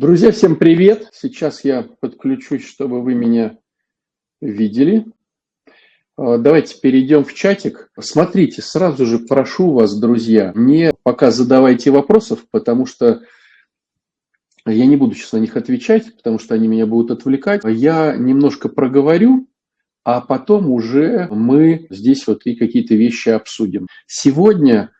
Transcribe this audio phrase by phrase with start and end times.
[0.00, 1.10] Друзья, всем привет!
[1.12, 3.58] Сейчас я подключусь, чтобы вы меня
[4.40, 5.04] видели.
[6.16, 7.90] А, давайте перейдем в чатик.
[8.00, 13.20] Смотрите, сразу же прошу вас, друзья, не пока задавайте вопросов, потому что
[14.64, 17.60] я не буду сейчас на них отвечать, потому что они меня будут отвлекать.
[17.66, 19.50] Я немножко проговорю,
[20.02, 23.86] а потом уже мы здесь вот и какие-то вещи обсудим.
[24.06, 24.92] Сегодня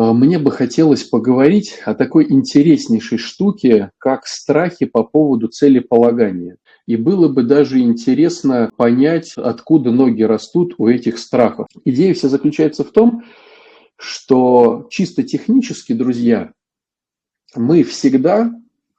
[0.00, 6.56] мне бы хотелось поговорить о такой интереснейшей штуке, как страхи по поводу целеполагания.
[6.86, 11.66] И было бы даже интересно понять, откуда ноги растут у этих страхов.
[11.84, 13.24] Идея вся заключается в том,
[13.98, 16.52] что чисто технически, друзья,
[17.54, 18.50] мы всегда,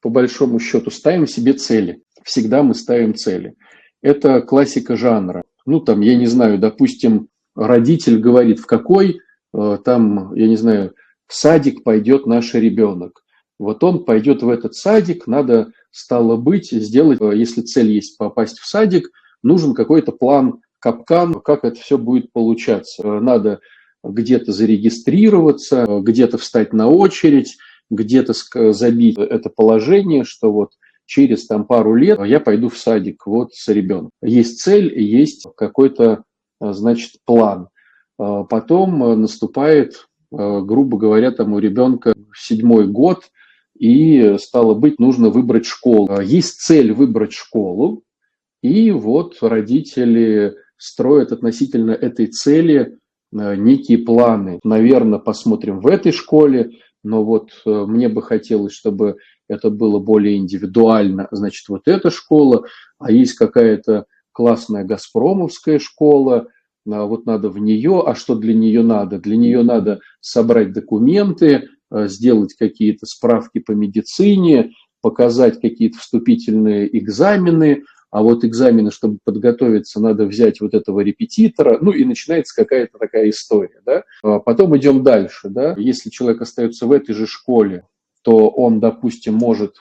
[0.02, 2.04] по большому счету, ставим себе цели.
[2.24, 3.56] Всегда мы ставим цели.
[4.04, 5.46] Это классика жанра.
[5.66, 9.20] Ну, там, я не знаю, допустим, родитель говорит, в какой
[9.54, 10.94] там, я не знаю,
[11.32, 13.24] в садик пойдет наш ребенок.
[13.58, 18.60] Вот он пойдет в этот садик, надо, стало быть, сделать, э, если цель есть попасть
[18.60, 23.02] в садик, нужен какой-то план, капкан, как это все будет получаться.
[23.04, 23.62] Э, надо
[24.04, 27.56] где-то зарегистрироваться, где-то встать на очередь,
[27.90, 28.34] где-то
[28.74, 30.72] забить это положение, что вот
[31.06, 34.10] через там пару лет я пойду в садик вот с ребенком.
[34.22, 36.24] Есть цель, есть какой-то,
[36.60, 37.70] значит, план.
[38.22, 43.32] А потом э, наступает, э, грубо говоря, там у ребенка седьмой год,
[43.76, 46.08] и стало быть, нужно выбрать школу.
[46.12, 48.04] А есть цель выбрать школу,
[48.62, 53.00] и вот родители строят относительно этой цели
[53.34, 54.60] э, некие планы.
[54.64, 59.18] Наверное, посмотрим в этой школе, но вот мне бы хотелось, чтобы
[59.50, 61.28] это было более индивидуально.
[61.32, 62.66] Значит, вот эта школа,
[63.00, 66.50] а есть какая-то классная газпромовская школа–
[66.86, 69.20] вот надо в нее, а что для нее надо?
[69.20, 77.84] Для нее надо собрать документы, э, сделать какие-то справки по медицине, показать какие-то вступительные экзамены,
[78.10, 83.30] а вот экзамены, чтобы подготовиться, надо взять вот этого репетитора, ну и начинается какая-то такая
[83.30, 84.04] история, да.
[84.22, 85.76] А потом идем дальше, да.
[85.78, 87.86] Если человек остается в этой же школе,
[88.22, 89.78] то он, допустим, может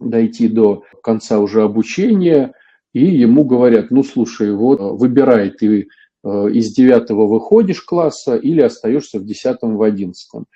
[0.00, 2.54] дойти до конца уже обучения,
[2.92, 9.18] и ему говорят, ну, слушай, вот выбирай ты Э, из девятого выходишь класса или остаешься
[9.18, 10.46] в десятом, в одиннадцатом.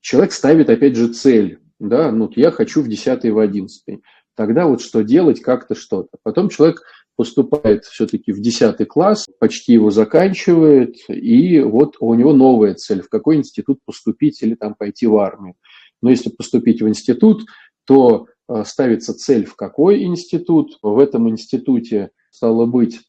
[0.00, 4.02] Человек ставит опять же цель, да, ну я хочу в десятый, в одиннадцатый.
[4.34, 6.18] Тогда вот что делать, как-то что-то.
[6.22, 6.82] Потом человек
[7.16, 13.08] поступает все-таки в десятый класс, почти его заканчивает, и вот у него новая цель, в
[13.08, 15.54] какой институт поступить или там пойти в армию.
[16.02, 17.46] Но если поступить в институт,
[17.86, 20.78] то э, ставится цель, в какой институт.
[20.82, 23.00] В этом институте, стало быть,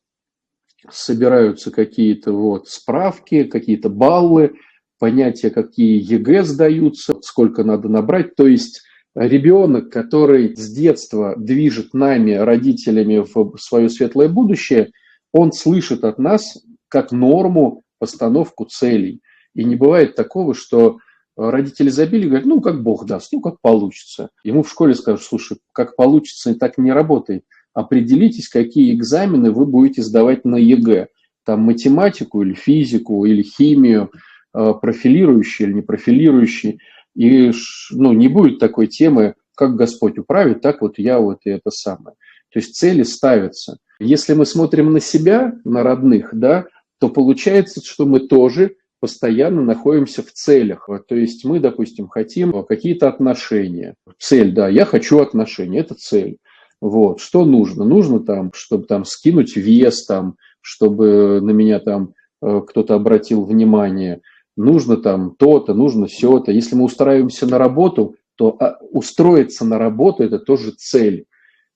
[0.91, 4.55] собираются какие-то вот справки, какие-то баллы,
[4.99, 8.35] понятия, какие ЕГЭ сдаются, сколько надо набрать.
[8.35, 8.81] То есть
[9.15, 14.91] ребенок, который с детства движет нами, родителями, в свое светлое будущее,
[15.31, 19.21] он слышит от нас как норму постановку целей.
[19.53, 20.97] И не бывает такого, что
[21.35, 24.29] родители забили, говорят, ну, как Бог даст, ну, как получится.
[24.43, 27.43] Ему в школе скажут, слушай, как получится, так не работает
[27.77, 31.09] определитесь, какие экзамены вы будете сдавать на ЕГЭ.
[31.45, 34.09] Там математику или физику или химию,
[34.55, 36.79] э, профилирующий или не профилирующий.
[37.15, 37.51] И
[37.91, 42.15] ну, не будет такой темы, как Господь управит, так вот я вот и это самое.
[42.51, 43.77] То есть цели ставятся.
[43.99, 46.65] Если мы смотрим на себя, на родных, да,
[46.99, 50.89] то получается, что мы тоже постоянно находимся в целях.
[51.07, 53.93] То есть мы, допустим, хотим какие-то отношения.
[54.17, 56.37] Цель, да, я хочу отношения, это цель.
[56.81, 57.19] Вот.
[57.19, 57.85] Что нужно?
[57.85, 64.21] Нужно там, чтобы там скинуть вес, там, чтобы на меня там э, кто-то обратил внимание.
[64.55, 66.51] Нужно там то-то, нужно все-то.
[66.51, 71.25] Если мы устраиваемся на работу, то а, устроиться на работу– это тоже цель.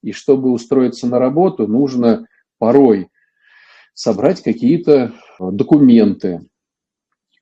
[0.04, 3.10] И чтобы устроиться на работу, нужно порой
[3.94, 6.42] собрать какие-то документы,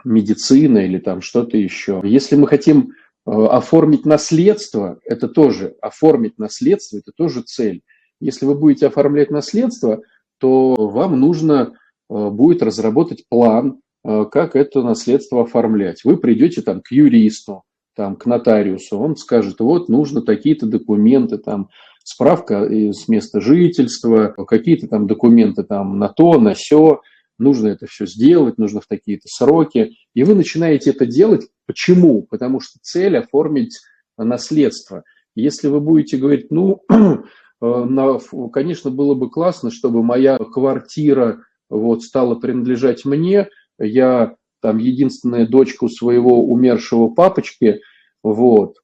[0.06, 2.02] медицина или там что-то еще.
[2.04, 2.99] Если мы хотим Э,
[3.30, 7.82] оформить наследство– это тоже, оформить наследство– это тоже цель.
[8.20, 10.02] Если вы будете оформлять наследство,
[10.40, 11.74] то вам нужно
[12.10, 16.04] э, будет разработать план, э, как это наследство оформлять.
[16.04, 17.64] Вы придете там к юристу,
[17.96, 21.70] там, к нотариусу, он скажет, вот нужно такие-то документы, там,
[22.04, 27.02] справка с места жительства, какие-то там документы там на то, на все,
[27.40, 29.96] нужно это все сделать, нужно в такие-то сроки.
[30.14, 31.48] И вы начинаете это делать.
[31.66, 32.24] Почему?
[32.24, 33.80] Потому что цель оформить
[34.18, 35.04] наследство.
[35.36, 36.84] Если вы будете говорить, ну,
[37.62, 38.20] э,
[38.52, 43.48] конечно, было бы классно, чтобы моя квартира вот, стала принадлежать мне,
[43.80, 47.80] я там единственная дочка у своего умершего папочки,
[48.24, 48.76] вот,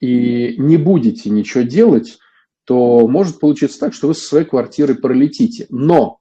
[0.00, 2.18] и не будете ничего делать,
[2.64, 5.66] то может получиться так, что вы со своей квартиры пролетите.
[5.70, 6.18] Но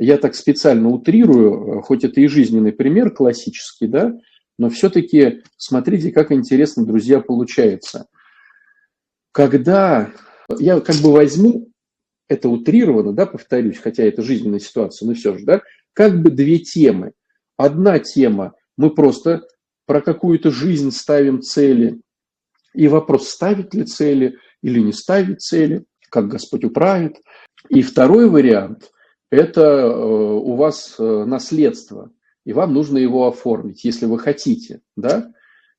[0.00, 4.14] я так специально утрирую, хоть это и жизненный пример классический, да,
[4.58, 8.06] но все-таки смотрите, как интересно, друзья, получается.
[9.30, 10.10] Когда
[10.58, 11.68] я как бы возьму,
[12.28, 15.60] это утрированно, да, повторюсь, хотя это жизненная ситуация, но все же, да,
[15.92, 17.12] как бы две темы.
[17.58, 19.46] Одна тема, мы просто
[19.84, 22.00] про какую-то жизнь ставим цели,
[22.72, 27.20] и вопрос, ставить ли цели или не ставить цели, как Господь управит.
[27.68, 28.90] И второй вариант–
[29.30, 32.10] это э, у вас э, наследство,
[32.44, 34.80] и вам нужно его оформить, если вы хотите.
[34.96, 35.32] Да?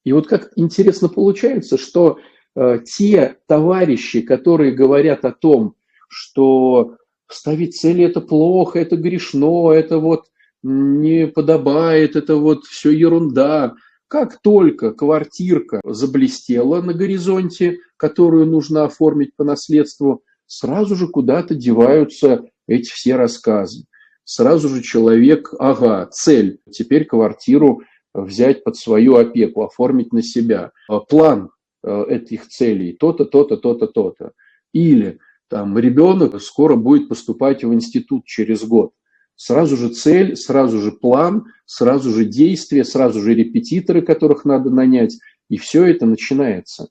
[0.03, 2.19] И вот как интересно получается, что
[2.55, 5.75] э, те товарищи, которые говорят о том,
[6.07, 10.25] что ставить цели– это плохо, это грешно, это вот
[10.63, 13.75] не подобает, это вот все ерунда–
[14.11, 22.43] как только квартирка заблестела на горизонте, которую нужно оформить по наследству, сразу же куда-то деваются
[22.67, 23.85] эти все рассказы.
[24.23, 27.81] Сразу же человек, ага, цель, теперь квартиру
[28.13, 30.71] взять под свою опеку, оформить на себя.
[30.87, 31.49] А план
[31.83, 34.31] э, этих целей, то-то, то-то, то-то, то-то.
[34.73, 35.19] Или
[35.49, 38.93] там ребенок скоро будет поступать в институт через год.
[39.35, 45.17] Сразу же цель, сразу же план, сразу же действия, сразу же репетиторы, которых надо нанять,
[45.49, 46.89] и все это начинается.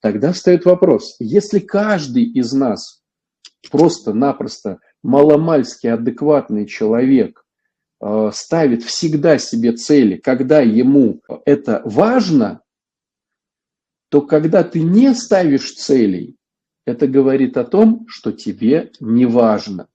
[0.00, 3.02] Тогда встает вопрос, если каждый из нас
[3.70, 7.44] просто-напросто маломальски адекватный человек
[8.00, 12.62] э, ставит всегда себе цели, когда ему это важно,
[14.08, 16.36] то когда ты не ставишь целей,
[16.86, 19.88] это говорит о том, что тебе не важно.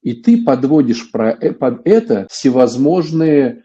[0.00, 3.64] И ты подводишь про, э, под это всевозможные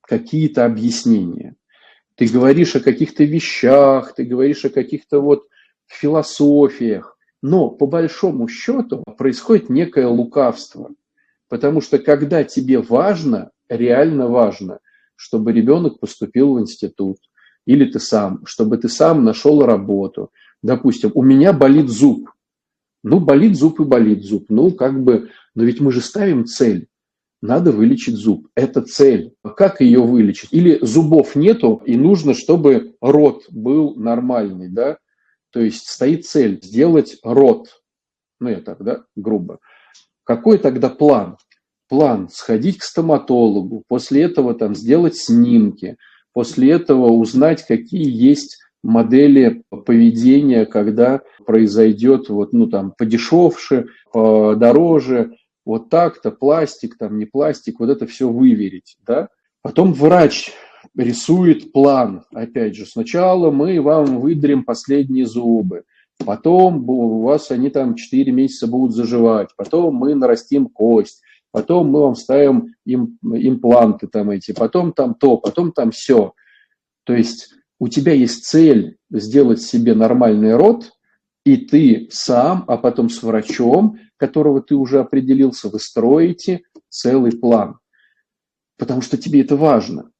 [0.00, 1.56] какие-то объяснения.
[2.14, 5.48] Ты говоришь о каких-то вещах, ты говоришь о каких-то вот
[5.86, 7.11] философиях.
[7.42, 10.90] Но по большому счету происходит некое лукавство.
[11.48, 14.78] Потому что когда тебе важно, реально важно,
[15.16, 17.18] чтобы ребенок поступил в институт,
[17.66, 20.30] или ты сам, чтобы ты сам нашел работу.
[20.62, 22.30] Допустим, у меня болит зуб.
[23.04, 24.46] Ну, болит зуб и болит зуб.
[24.48, 26.88] Ну, как бы но ведь мы же ставим цель.
[27.40, 28.48] Надо вылечить зуб.
[28.54, 29.34] Это цель.
[29.56, 30.52] Как ее вылечить?
[30.52, 34.98] Или зубов нету, и нужно, чтобы рот был нормальный, да?
[35.52, 37.82] То есть стоит цель сделать рот.
[38.40, 39.58] Ну, я так, да, грубо.
[40.24, 41.36] Какой тогда план?
[41.88, 45.96] План сходить к стоматологу, после этого там сделать снимки,
[46.32, 55.90] после этого узнать, какие есть модели поведения, когда произойдет вот, ну, там, подешевше, подороже, вот
[55.90, 59.28] так-то, пластик, там не пластик, вот это все выверить, да.
[59.60, 60.52] Потом врач
[60.96, 65.84] рисует план, опять же, сначала мы вам выдрим последние зубы,
[66.24, 72.00] потом у вас они там 4 месяца будут заживать, потом мы нарастим кость, потом мы
[72.00, 76.34] вам ставим им, импланты там эти, потом там то, потом там все.
[77.04, 80.92] То есть у тебя есть цель сделать себе нормальный рот,
[81.44, 87.78] и ты сам, а потом с врачом, которого ты уже определился, вы строите целый план.
[88.78, 90.11] Потому что тебе это важно.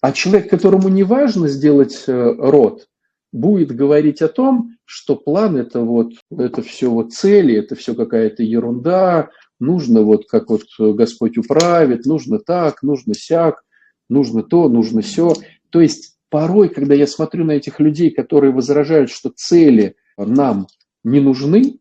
[0.00, 2.88] А человек, которому не важно сделать э, род,
[3.32, 8.42] будет говорить о том, что план это вот, это все вот цели, это все какая-то
[8.42, 9.30] ерунда,
[9.60, 13.62] нужно вот как вот Господь управит, нужно так, нужно сяк,
[14.08, 15.34] нужно то, нужно все.
[15.70, 20.66] То есть порой, когда я смотрю на этих людей, которые возражают, что цели нам
[21.04, 21.78] не нужны,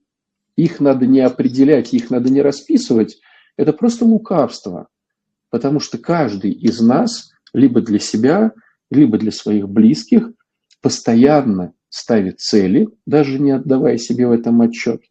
[0.55, 3.19] их надо не определять, их надо не расписывать,
[3.57, 4.87] это просто лукавство.
[5.49, 8.53] Потому что каждый из нас либо для себя,
[8.91, 10.31] либо для своих близких
[10.81, 15.01] постоянно ставит цели, даже не отдавая себе в этом отчет,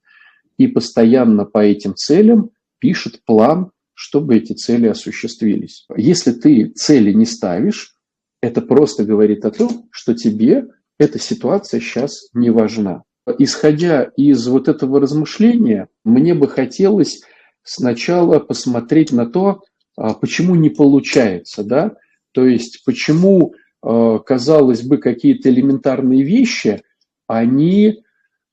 [0.56, 5.86] и постоянно по этим целям пишет план, чтобы эти цели осуществились.
[5.96, 7.94] Если ты цели не ставишь,
[8.40, 10.68] это просто говорит о том, что тебе
[10.98, 13.02] эта ситуация сейчас не важна.
[13.38, 17.22] Исходя из вот этого размышления, мне бы хотелось
[17.62, 19.62] сначала посмотреть на то,
[19.96, 21.96] а, почему не получается, да,
[22.38, 26.84] то есть почему, а, казалось бы, какие-то элементарные вещи,
[27.26, 28.04] они,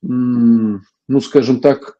[0.02, 0.80] ну,
[1.22, 1.98] скажем так,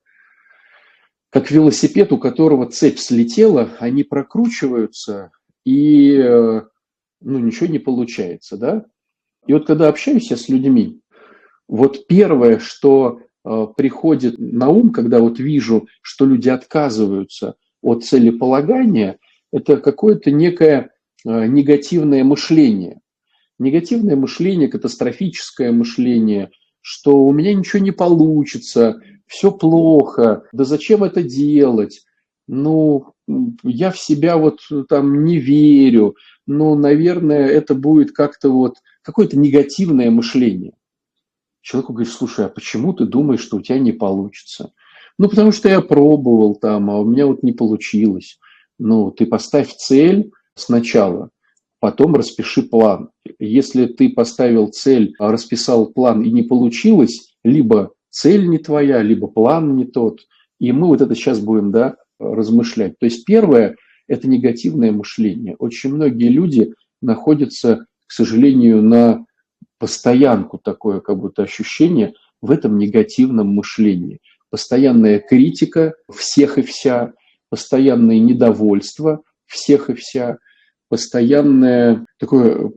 [1.31, 5.31] как велосипед, у которого цепь слетела, они прокручиваются,
[5.65, 6.63] и э,
[7.21, 8.85] ну, ничего не получается, да.
[9.47, 11.01] И вот когда общаюсь я с людьми,
[11.69, 19.21] вот первое, что э, приходит на ум, когда вот вижу, что люди отказываются от целеполагания,
[19.53, 20.96] это какое-то некое э,
[21.27, 23.01] негативное мышление.
[23.59, 31.23] Негативное мышление, катастрофическое мышление, что у меня ничего не получится, все плохо, да зачем это
[31.23, 32.05] делать?
[32.47, 33.15] Ну,
[33.65, 36.17] я в себя вот там не верю,
[36.47, 40.75] ну, наверное, это будет как-то вот какое-то негативное мышление.
[41.61, 44.73] Человеку говоришь, слушай, а почему ты думаешь, что у тебя не получится?
[45.19, 48.39] Ну, потому что я пробовал там, а у меня вот не получилось.
[48.79, 51.31] Ну, ты поставь цель сначала,
[51.79, 53.11] потом распиши план.
[53.39, 59.29] Если ты поставил цель, а расписал план и не получилось, либо цель не твоя, либо
[59.29, 60.21] план не тот.
[60.59, 62.99] И мы вот это сейчас будем да, размышлять.
[62.99, 63.77] То есть первое–
[64.09, 65.55] это негативное мышление.
[65.59, 66.73] Очень многие люди
[67.03, 69.27] находятся, к сожалению, на
[69.79, 74.21] постоянку такое, как будто ощущение в этом негативном мышлении.
[74.49, 77.13] Постоянная критика всех и вся,
[77.51, 80.39] постоянное недовольство всех и вся,
[80.89, 82.73] постоянная такое,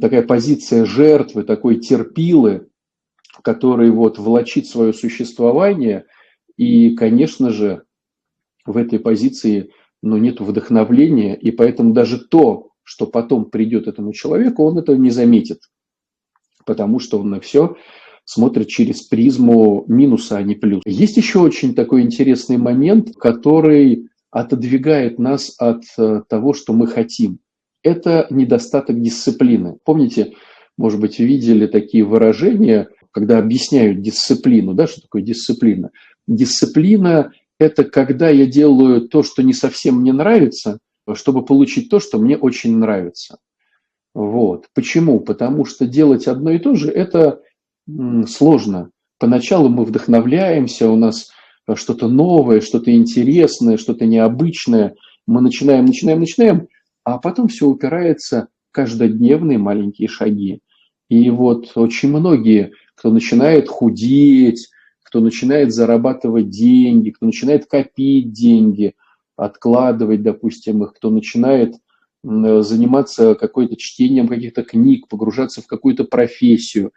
[0.00, 2.68] такая позиция жертвы, такой терпилы,
[3.42, 6.06] который вот влачит свое существование,
[6.56, 7.84] и, конечно же,
[8.64, 9.70] в этой позиции
[10.02, 15.10] ну, нет вдохновления, и поэтому даже то, что потом придет этому человеку, он этого не
[15.10, 15.60] заметит,
[16.66, 17.76] потому что он на все
[18.24, 20.82] смотрит через призму минуса, а не плюс.
[20.86, 27.38] Есть еще очень такой интересный момент, который отодвигает нас от э, того, что мы хотим.
[27.84, 29.76] Это недостаток дисциплины.
[29.84, 30.32] Помните,
[30.76, 35.90] может быть, видели такие выражения, когда объясняют дисциплину, да, что такое дисциплина?
[36.26, 40.78] Дисциплина– это когда я делаю то, что не совсем мне нравится,
[41.12, 43.36] чтобы получить то, что мне очень нравится.
[44.14, 44.66] Вот.
[44.74, 45.20] Почему?
[45.20, 47.40] Потому что делать одно и то же– это
[48.26, 48.90] сложно.
[49.18, 51.28] Поначалу мы вдохновляемся, у нас
[51.74, 54.94] что-то новое, что-то интересное, что-то необычное.
[55.26, 56.68] Мы начинаем, начинаем, начинаем,
[57.04, 60.60] а потом все упирается в каждодневные маленькие шаги.
[61.08, 64.70] И вот очень многие кто начинает худеть,
[65.02, 68.94] кто начинает зарабатывать деньги, кто начинает копить деньги,
[69.36, 71.74] откладывать, допустим, их, кто начинает
[72.22, 76.92] заниматься какой-то чтением каких-то книг, погружаться в какую-то профессию.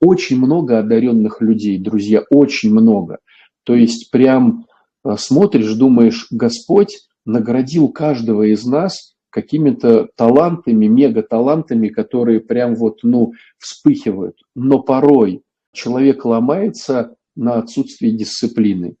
[0.00, 3.18] Очень много одаренных людей, друзья, очень много.
[3.64, 4.64] То есть прям
[5.04, 13.32] э, смотришь, думаешь, Господь наградил каждого из нас какими-то талантами, мега-талантами, которые прям вот, ну,
[13.58, 14.36] вспыхивают.
[14.54, 18.96] Но порой человек ломается на отсутствие дисциплины.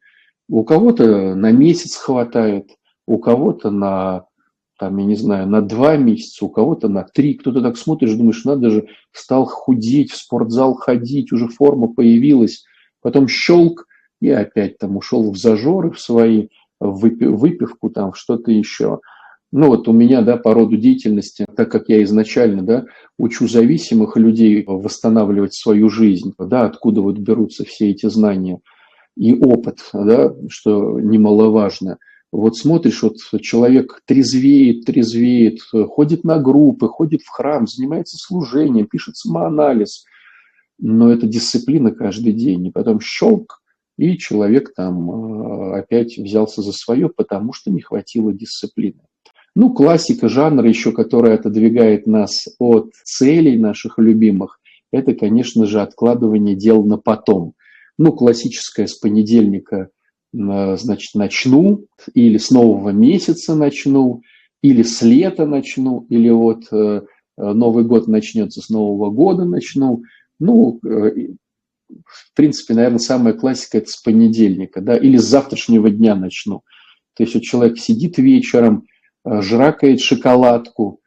[0.48, 2.70] У кого-то на месяц хватает,
[3.06, 4.24] у кого-то на,
[4.78, 7.34] там, я не знаю, на два месяца, у кого-то на три.
[7.34, 12.64] Кто-то так смотришь, думаешь, надо же, стал худеть, в спортзал ходить, уже форма появилась.
[13.02, 13.86] Потом щелк,
[14.20, 19.00] и опять там ушел в зажоры в свои, в выпивку, там, что-то еще.
[19.52, 22.84] Ну вот у меня, да, по роду деятельности, так как я изначально, да,
[23.18, 28.60] учу зависимых людей восстанавливать свою жизнь, да, откуда вот берутся все эти знания
[29.16, 31.98] и опыт, да, что немаловажно.
[32.32, 39.16] Вот смотришь, вот человек трезвеет, трезвеет, ходит на группы, ходит в храм, занимается служением, пишет
[39.16, 40.04] самоанализ,
[40.78, 43.60] но это дисциплина каждый день, и потом щелк,
[43.98, 49.02] и человек там э, опять взялся за свое, потому что не хватило дисциплины.
[49.56, 54.60] Ну, классика жанра еще, которая отодвигает нас от целей наших любимых,
[54.92, 57.54] это, конечно же, откладывание дел на потом.
[57.98, 59.90] Ну, классическое с понедельника,
[60.32, 64.22] значит, начну, или с нового месяца начну,
[64.62, 67.02] или с лета начну, или вот э,
[67.36, 70.02] Новый год начнется с Нового года начну.
[70.38, 71.28] Ну, э,
[71.88, 76.62] в принципе, наверное, самая классика– это с понедельника, да, или с завтрашнего дня начну.
[77.14, 78.89] То есть вот человек сидит вечером, Э,
[79.24, 81.00] жракает шоколадку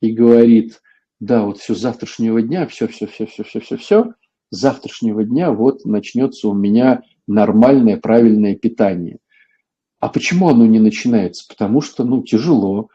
[0.00, 0.80] и говорит,
[1.20, 4.04] да, вот все завтрашнего дня, все, все, все, все, все, все, все,
[4.50, 9.18] завтрашнего дня вот начнется у меня нормальное, правильное питание.
[10.00, 11.44] А почему оно не начинается?
[11.48, 12.88] Потому что, ну, тяжело.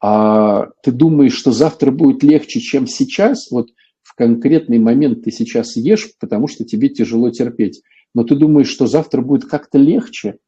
[0.00, 3.50] А ты думаешь, что завтра будет легче, чем сейчас?
[3.50, 3.70] Вот
[4.02, 7.82] в конкретный момент ты сейчас ешь, потому что тебе тяжело терпеть.
[8.14, 10.38] Но ты думаешь, что завтра будет как-то легче?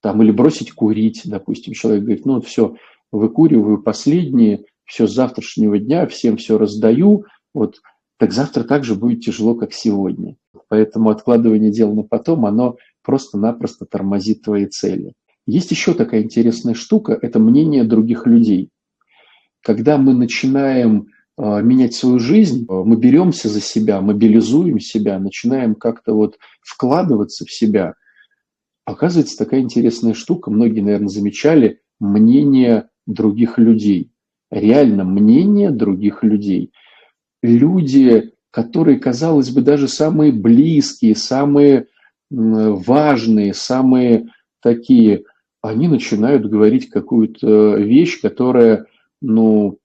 [0.00, 2.76] Там, или бросить курить, допустим, человек говорит, ну, все,
[3.12, 7.80] выкуриваю последние, все с завтрашнего дня, всем все раздаю, вот,
[8.18, 10.36] так завтра также будет тяжело, как сегодня.
[10.68, 15.12] Поэтому откладывание дел на потом, оно просто-напросто тормозит твои цели.
[15.46, 18.70] Есть еще такая интересная штука, это мнение других людей.
[19.60, 25.74] Когда мы начинаем э, менять свою жизнь, э, мы беремся за себя, мобилизуем себя, начинаем
[25.74, 27.94] как-то вот вкладываться в себя.
[28.86, 34.10] Оказывается, такая интересная штука, многие, наверное, замечали, мнение других людей.
[34.50, 36.70] Реально мнение других людей.
[37.44, 41.86] люди, которые, казалось бы, даже самые близкие, самые
[42.30, 44.30] важные, самые
[44.62, 45.24] такие,
[45.62, 48.86] они начинают говорить какую-то вещь, которая,
[49.20, 49.78] ну,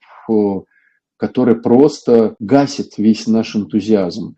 [1.17, 4.35] которая просто гасит весь наш энтузиазм.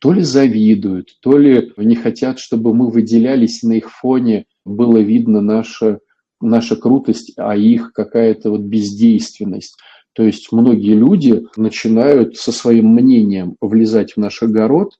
[0.00, 5.40] То ли завидуют, то ли не хотят, чтобы мы выделялись на их фоне, было видно
[5.40, 6.00] наша,
[6.44, 9.76] наша крутость, а их какая-то вот бездейственность.
[10.12, 14.98] То есть многие люди начинают со своим мнением влезать в наш огород,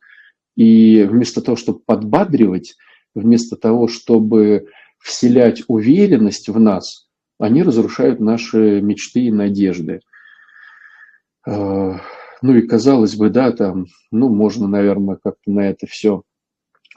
[0.57, 2.77] и вместо того, чтобы подбадривать,
[3.15, 7.07] вместо того, чтобы вселять уверенность в нас,
[7.39, 10.01] они разрушают наши мечты и надежды.
[11.47, 12.01] А,
[12.43, 16.23] ну и казалось бы, да, там, ну, можно, наверное, как-то на это все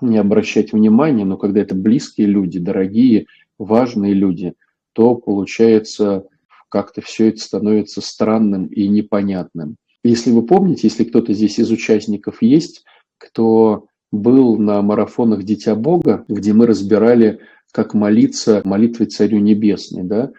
[0.02, 3.26] не обращать внимания, но когда это близкие люди, дорогие,
[3.58, 4.54] важные люди,
[4.94, 6.26] то получается
[6.70, 9.78] как-то все это становится странным и непонятным.
[10.04, 12.84] Если вы помните, если кто-то здесь из участников есть,
[13.18, 17.40] кто был на марафонах «Дитя Бога», где мы разбирали,
[17.72, 20.32] как молиться молитвой Царю Небесной, да,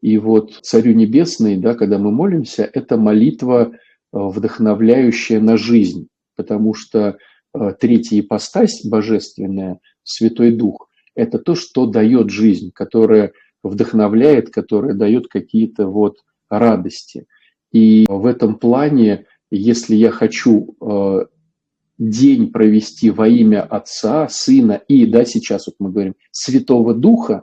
[0.00, 3.76] и вот Царю Небесной, да, когда мы молимся, это молитва, э,
[4.12, 7.16] вдохновляющая на жизнь, потому что
[7.54, 10.85] э, третья ипостась божественная, Святой Дух,
[11.16, 13.32] это то, что дает жизнь, которая
[13.64, 16.18] вдохновляет, которая дает какие-то вот
[16.48, 17.26] радости.
[17.72, 21.26] И в этом плане, если я хочу э,
[21.98, 27.42] день провести во имя Отца, Сына и, да, сейчас вот мы говорим, Святого Духа,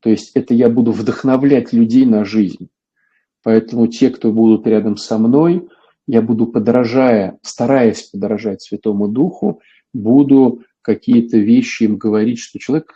[0.00, 2.68] то есть это я буду вдохновлять людей на жизнь.
[3.42, 5.68] Поэтому те, кто будут рядом со мной,
[6.06, 9.60] я буду подражая, стараясь подражать Святому Духу,
[9.92, 12.94] буду какие-то вещи им говорить, что человек,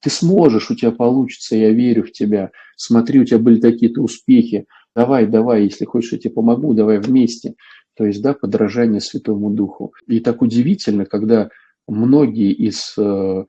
[0.00, 4.66] ты сможешь, у тебя получится, я верю в тебя, смотри, у тебя были такие-то успехи,
[4.94, 7.54] давай, давай, если хочешь, я тебе помогу, давай вместе.
[7.96, 9.94] То есть, да, подражание Святому Духу.
[10.06, 11.50] И так удивительно, когда
[11.88, 13.44] многие из э,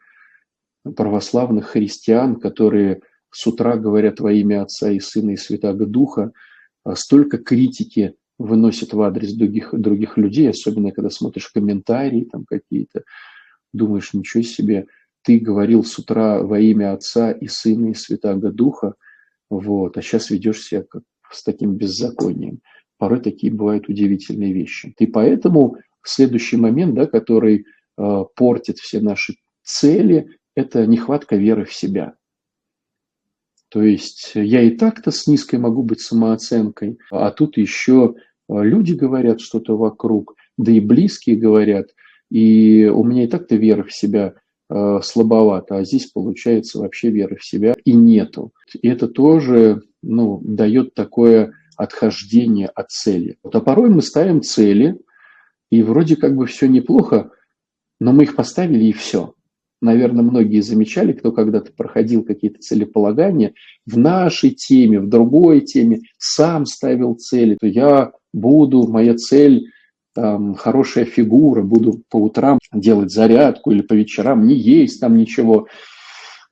[0.95, 3.01] православных христиан, которые
[3.31, 6.31] с утра говорят во имя Отца и Сына и Святаго Духа,
[6.85, 13.03] э, столько критики выносят в адрес других, других людей, особенно когда смотришь комментарии там какие-то,
[13.77, 14.87] думаешь, ничего себе,
[15.23, 18.95] ты говорил с утра во имя Отца и Сына и Святаго Духа,
[19.49, 22.61] вот, а сейчас ведешь себя как с таким беззаконием
[22.97, 24.93] порой такие бывают удивительные вещи.
[24.97, 27.65] И поэтому следующий момент, да, который
[27.97, 32.15] э, портит все наши цели, это нехватка веры в себя.
[33.69, 38.15] То есть я и так-то с низкой могу быть самооценкой, а тут еще
[38.47, 41.89] люди говорят что-то вокруг, да и близкие говорят,
[42.29, 44.33] и у меня и так-то вера в себя
[44.69, 48.51] э, слабовато, а здесь получается вообще веры в себя и нету.
[48.81, 53.37] И это тоже ну, дает такое отхождение от цели.
[53.43, 54.97] Вот, а порой мы ставим цели,
[55.69, 57.31] и вроде как бы все неплохо,
[57.99, 59.33] но мы их поставили и все.
[59.79, 63.53] Наверное, многие замечали, кто когда-то проходил какие-то целеполагания
[63.85, 67.57] в нашей теме, в другой теме, сам ставил цели.
[67.59, 69.67] То я буду, моя цель
[70.17, 75.67] там, хорошая фигура, буду по утрам делать зарядку или по вечерам не есть там ничего.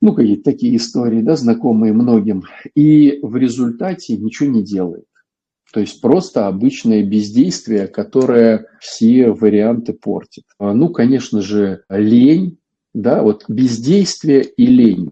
[0.02, 2.44] Ну, какие-то такие истории, да, знакомые многим.
[2.76, 5.06] И в результате ничего не делает.
[5.74, 10.44] То есть просто обычное бездействие, которое все варианты портит.
[10.60, 12.60] А, ну, конечно же, лень,
[12.94, 15.10] да, вот бездействие и лень.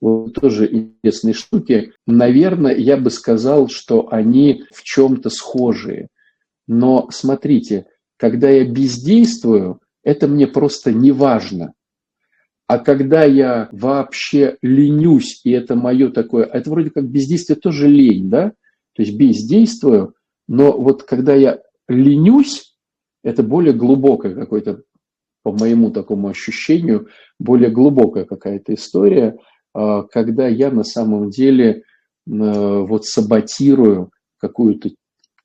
[0.00, 1.94] Вот тоже интересные штуки.
[2.06, 6.06] Наверное, я бы сказал, что они в чем-то схожие.
[6.68, 7.86] Но смотрите,
[8.18, 11.72] когда я бездействую, это мне просто не важно.
[12.66, 18.28] А когда я вообще ленюсь, и это мое такое, это вроде как бездействие тоже лень,
[18.28, 18.50] да?
[18.94, 20.14] То есть бездействую,
[20.46, 22.76] но вот когда я ленюсь,
[23.24, 24.82] это более глубокое какое-то,
[25.42, 29.38] по моему такому ощущению, более глубокая какая-то история,
[29.72, 31.84] а, когда я на самом деле
[32.26, 34.90] вот саботирую какую-то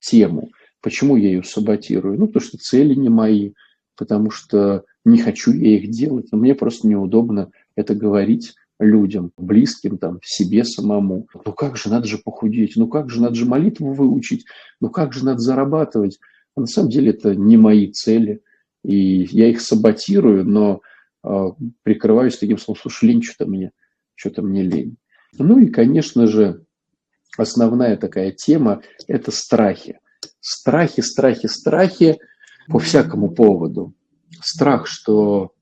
[0.01, 0.49] тему.
[0.83, 2.19] Почему я ее саботирую?
[2.19, 3.53] Ну, потому что цели не мои,
[3.95, 9.97] потому что не хочу я их делать, но мне просто неудобно это говорить людям, близким,
[9.97, 11.27] там, себе самому.
[11.45, 14.45] Ну как же, надо же похудеть, ну как же, надо же молитву выучить,
[14.81, 16.19] ну как же, надо зарабатывать.
[16.55, 18.41] А на самом деле это не мои цели,
[18.83, 20.81] и я их саботирую, но
[21.23, 21.45] э,
[21.83, 23.71] прикрываюсь таким словом, слушай, лень что-то мне,
[24.15, 24.97] что-то мне лень.
[25.37, 26.65] Ну и, конечно же,
[27.37, 29.99] основная такая тема– это страхи.
[30.45, 32.19] Страхи, страхи, страхи
[32.67, 33.93] по всякому поводу.
[34.41, 35.53] Страх, что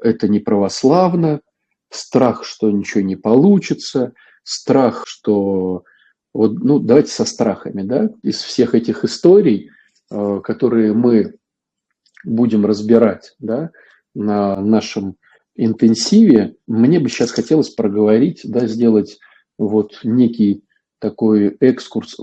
[0.00, 1.40] это не православно,
[1.88, 4.12] страх, что ничего не получится,
[4.44, 5.82] страх, что...
[6.32, 9.72] Вот, ну, давайте со страхами, да, из всех этих историй
[10.12, 11.34] э, которые мы
[12.22, 13.70] будем разбирать да,
[14.14, 15.16] на нашем
[15.56, 19.18] интенсиве, мне бы сейчас хотелось проговорить, да, сделать
[19.58, 20.62] вот некий
[21.00, 22.16] такой экскурс,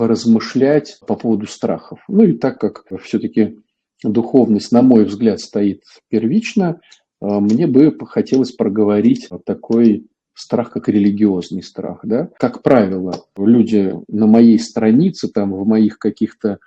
[0.00, 1.98] поразмышлять по поводу страхов.
[2.08, 3.58] Ну и так как все-таки
[4.02, 6.80] духовность, на мой взгляд, стоит первично,
[7.20, 12.00] э, мне бы хотелось проговорить такой страх как религиозный страх.
[12.02, 12.30] Да?
[12.38, 16.60] Как правило, люди на моей странице, там, в моих каких-то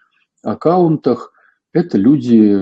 [0.44, 1.34] аккаунтах,
[1.74, 2.56] это люди,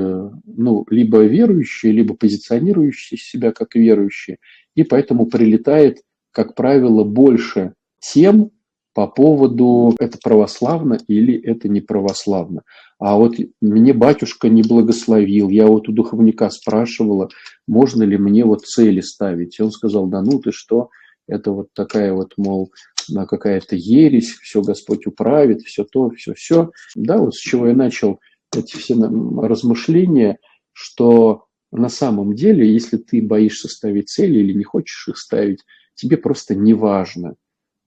[0.46, 4.38] ну, либо верующие, либо позиционирующие себя как верующие,
[4.74, 5.98] и поэтому прилетает,
[6.32, 8.52] как правило, больше тем
[8.94, 12.64] по поводу это православно или это не православно.
[13.00, 17.30] А вот мне батюшка не благословил, я вот у духовника спрашивала,
[17.68, 19.60] можно ли мне вот цели ставить.
[19.60, 20.90] И он сказал, да ну ты что,
[21.28, 22.72] это вот такая вот, мол,
[23.10, 26.72] какая-то ересь, все Господь управит, все то, все, все.
[26.96, 28.20] Да, вот с чего я начал
[28.56, 30.38] эти все размышления,
[30.74, 35.60] что на самом деле, если ты боишься ставить цели или не хочешь их ставить,
[35.96, 37.36] тебе просто не важно,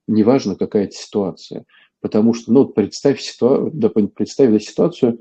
[0.06, 1.64] не важно какая-то ситуация.
[2.00, 3.70] Потому что, ну, представь, ситуа...
[3.72, 5.20] да, представь да, ситуацию,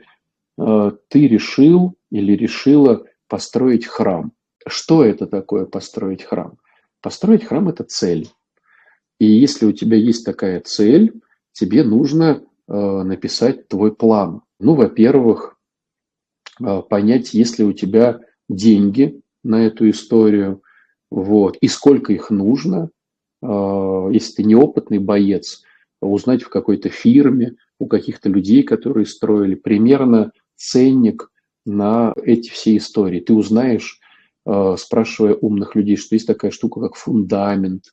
[0.59, 4.33] э, ты решил или решила построить храм.
[4.67, 6.57] Что это такое построить храм?
[7.01, 8.29] Построить храм– это цель.
[9.19, 11.13] И если у тебя есть такая цель,
[11.53, 14.41] тебе нужно э, написать твой план.
[14.59, 15.57] Ну, во-первых,
[16.59, 18.19] э, понять, есть ли у тебя
[18.49, 20.61] деньги на эту историю,
[21.09, 22.89] вот, и сколько их нужно.
[23.43, 25.63] Э, если ты неопытный боец,
[26.01, 31.29] узнать в какой-то фирме, у каких-то людей, которые строили, примерно ценник
[31.65, 33.19] на эти все истории.
[33.19, 33.99] Ты узнаешь,
[34.45, 37.85] Э, спрашивая умных людей, что есть такая штука, как фундамент,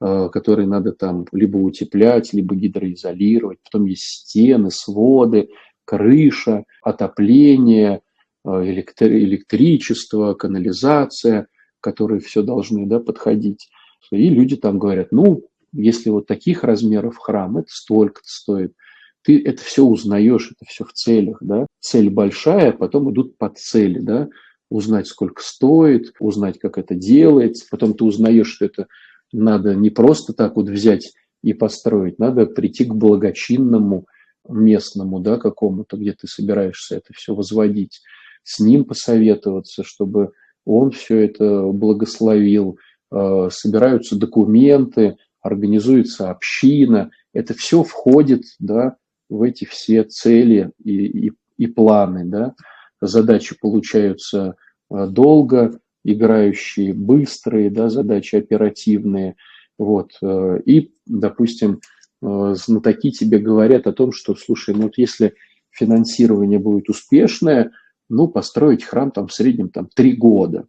[0.00, 3.58] э, который надо там либо утеплять, либо гидроизолировать.
[3.62, 5.50] Потом есть стены, своды,
[5.84, 8.00] крыша, отопление,
[8.42, 11.48] электричество, канализация,
[11.80, 13.68] которые все должны да, подходить.
[14.10, 18.74] И люди там говорят, ну, если вот таких размеров храм, это столько стоит.
[19.22, 21.66] Ты это все узнаешь, это все в целях, да.
[21.80, 24.28] Цель большая, потом идут под цели, да
[24.70, 27.66] узнать, сколько стоит, узнать, как это делается.
[27.70, 28.86] Потом ты узнаешь, что это
[29.32, 34.06] надо не просто так вот взять и построить, надо прийти к благочинному
[34.48, 38.00] местному, да, какому-то, где ты собираешься это все возводить,
[38.42, 40.32] с ним посоветоваться, чтобы
[40.64, 42.78] он все это благословил,
[43.12, 48.96] собираются документы, организуется община, это все входит, да,
[49.28, 52.54] в эти все цели и, и, и планы, да
[53.00, 54.56] задачи получаются
[54.90, 59.36] э, долго, играющие быстрые, да, задачи оперативные.
[59.78, 60.12] Вот.
[60.22, 61.80] Э, и, допустим,
[62.22, 65.34] э, знатоки тебе говорят о том, что, слушай, ну вот если
[65.70, 67.72] финансирование будет успешное,
[68.08, 70.66] ну, построить храм там в среднем там три года.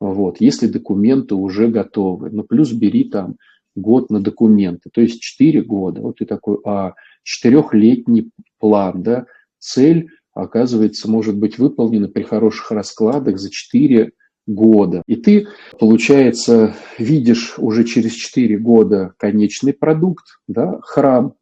[0.00, 2.30] Вот, если документы уже готовы.
[2.30, 3.36] Ну, плюс бери там
[3.76, 6.00] год на документы, то есть четыре года.
[6.00, 9.26] Вот ты такой, а четырехлетний план, да,
[9.58, 14.12] цель оказывается, может быть выполнена при хороших раскладах за 4
[14.46, 15.02] года.
[15.06, 21.34] И ты, получается, видишь уже через 4 года конечный продукт, да, храм.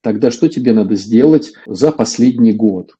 [0.00, 2.94] Тогда что тебе надо сделать за последний год?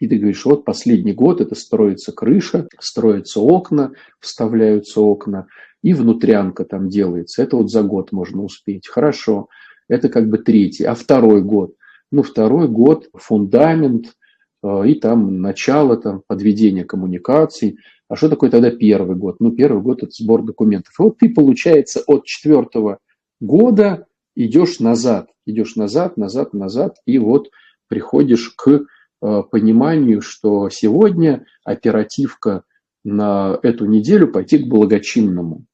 [0.00, 5.46] И ты говоришь, вот последний год это строится крыша, строятся окна, вставляются окна,
[5.82, 7.42] и внутрянка там делается.
[7.42, 8.88] Это вот за год можно успеть.
[8.88, 9.48] Хорошо,
[9.88, 10.84] это как бы третий.
[10.84, 11.74] А второй год–
[12.12, 14.14] ну, второй год фундамент
[14.62, 17.78] э, и там начало там, подведения коммуникаций.
[18.08, 19.36] А что такое тогда первый год?
[19.40, 20.94] Ну, первый год– это сбор документов.
[20.98, 22.98] И вот ты, получается, от четвертого
[23.40, 24.06] года
[24.36, 27.50] идешь назад, идешь назад, назад, назад, и вот
[27.88, 28.86] приходишь к
[29.20, 32.64] пониманию, что сегодня оперативка
[33.06, 35.64] на эту неделю пойти к благочинному.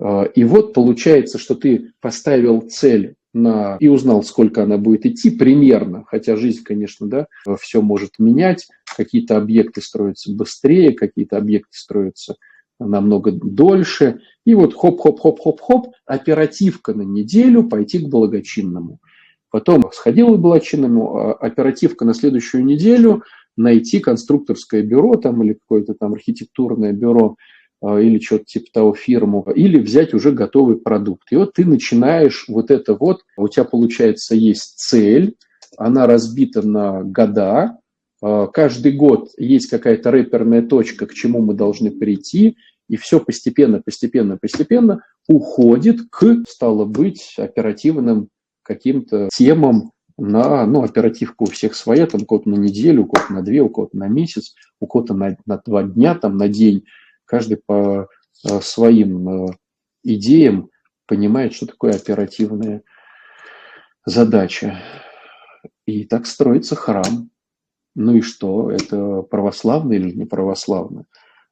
[0.00, 5.30] Э, и вот получается, что ты поставил цель на, и узнал, сколько она будет идти
[5.30, 7.26] примерно, хотя жизнь, конечно, да,
[7.60, 12.36] все может менять, какие-то объекты строятся быстрее, какие-то объекты строятся
[12.78, 19.00] намного дольше, и вот хоп-хоп-хоп-хоп-хоп, оперативка на неделю пойти к благочинному.
[19.54, 23.22] Потом сходил к благочинному, а оперативка на следующую неделю,
[23.56, 27.36] найти конструкторское бюро там или какое-то там архитектурное бюро,
[27.80, 31.30] а, или что-то типа того фирму, или взять уже готовый продукт.
[31.30, 35.36] И вот ты начинаешь вот это вот, у тебя получается есть цель,
[35.76, 37.78] она разбита на года,
[38.20, 42.56] а, каждый год есть какая-то рэперная точка, к чему мы должны прийти,
[42.88, 48.30] и все постепенно, постепенно, постепенно уходит к, стало быть, оперативным
[48.64, 53.42] каким-то темам на, ну, оперативка у всех своя, там кого-то на неделю, у кого-то на
[53.42, 56.84] две, у кого-то на месяц, у кого-то на, на два дня, там на день,
[57.24, 58.08] каждый по
[58.48, 59.46] э, своим э,
[60.02, 60.70] идеям
[61.06, 62.82] понимает, что такое оперативная
[64.04, 64.80] задача.
[65.86, 67.30] И так строится храм.
[67.94, 71.06] Ну и что, это православно или не православно?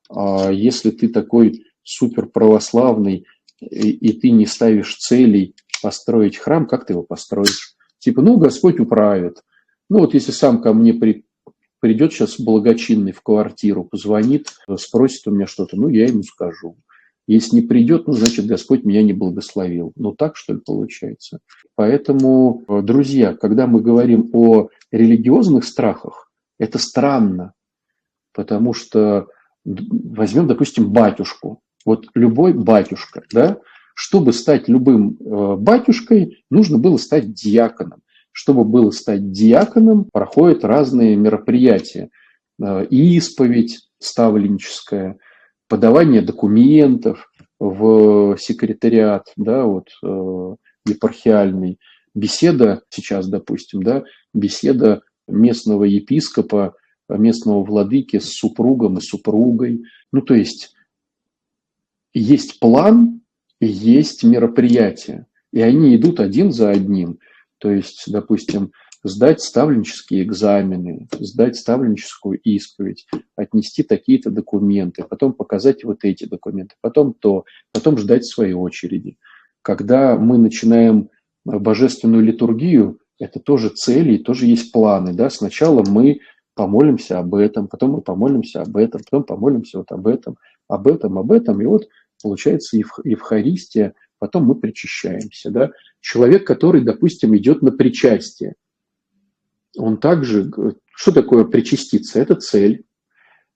[0.09, 3.27] А если ты такой супер православный,
[3.61, 7.75] и, и ты не ставишь целей построить храм, как ты его построишь?
[7.99, 9.43] Типа, ну, Господь управит.
[9.91, 11.27] Ну, вот если сам ко мне при,
[11.81, 16.77] придет сейчас благочинный в квартиру, позвонит, спросит у меня что-то, ну, я ему скажу.
[17.27, 19.93] Если не придет, ну, значит, Господь меня не благословил.
[19.97, 21.39] Ну, так, что ли, получается?
[21.75, 27.55] Поэтому, друзья, когда мы говорим о религиозных страхах, это странно,
[28.33, 29.29] потому что
[29.65, 31.61] возьмем, допустим, батюшку.
[31.85, 33.59] Вот любой батюшка, да,
[33.95, 38.03] чтобы стать любым э, батюшкой, нужно было стать диаконом.
[38.31, 42.09] Чтобы было стать диаконом, проходят разные мероприятия.
[42.63, 45.19] Э, исповедь ставленническая,
[45.69, 50.55] подавание документов в секретариат, да, вот, э,
[50.87, 51.79] епархиальный,
[52.15, 56.75] беседа сейчас, допустим, да, беседа местного епископа,
[57.09, 59.85] местного владыки с супругом и супругой.
[60.13, 60.75] Ну, то есть
[62.15, 63.22] есть план,
[63.67, 67.19] есть мероприятия, и они идут один за одним.
[67.59, 68.73] То есть, допустим,
[69.05, 77.15] сдать ставленческие экзамены, сдать ставленческую исповедь, отнести такие-то документы, потом показать вот эти документы, потом
[77.15, 79.17] то, потом ждать своей очереди.
[79.63, 81.11] Когда мы начинаем
[81.45, 85.15] божественную литургию, это тоже цели, тоже есть планы.
[85.15, 85.31] Да?
[85.31, 86.21] Сначала мы
[86.55, 90.37] помолимся об этом, потом мы помолимся об этом, потом помолимся вот об этом,
[90.69, 91.61] об этом, об этом.
[91.63, 91.89] И вот
[92.23, 95.51] получается Евхаристия, потом мы причащаемся.
[95.51, 95.71] Да?
[96.01, 98.55] Человек, который, допустим, идет на причастие,
[99.77, 100.51] он также,
[100.95, 102.21] что такое причаститься?
[102.21, 102.85] Это цель.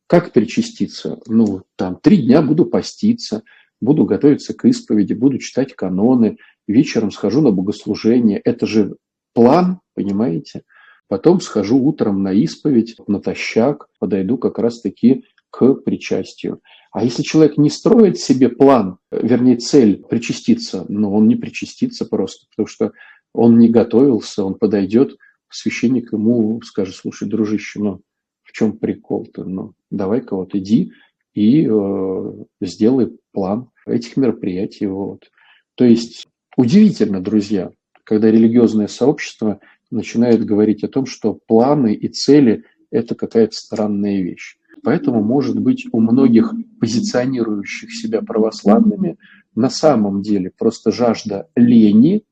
[0.06, 1.18] Как причаститься?
[1.26, 3.42] Ну, там, три дня буду поститься,
[3.80, 8.38] буду готовиться к исповеди, буду читать каноны, вечером схожу на богослужение.
[8.38, 8.96] Это же
[9.34, 10.62] план, понимаете?
[11.08, 16.60] Потом схожу утром на исповедь, натощак, подойду как раз-таки к причастию.
[16.96, 22.46] А если человек не строит себе план, вернее цель причаститься, ну он не причастится просто,
[22.48, 22.92] потому что
[23.34, 25.14] он не готовился, он подойдет,
[25.50, 28.00] священник ему скажет, слушай, дружище, ну
[28.44, 29.44] в чем прикол-то?
[29.44, 30.90] Ну давай-ка вот иди
[31.34, 32.32] и э,
[32.62, 34.86] сделай план этих мероприятий.
[34.86, 35.30] Вот.
[35.74, 37.72] То есть удивительно, друзья,
[38.04, 44.56] когда религиозное сообщество начинает говорить о том, что планы и цели– это какая-то странная вещь.
[44.82, 49.18] Поэтому, может быть, у многих позиционирующих себя православными
[49.54, 52.22] на самом деле просто жажда лени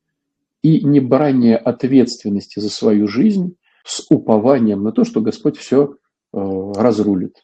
[0.61, 5.95] и не брание ответственности за свою жизнь с упованием на то, что Господь все
[6.33, 6.37] э,
[6.75, 7.35] разрулит.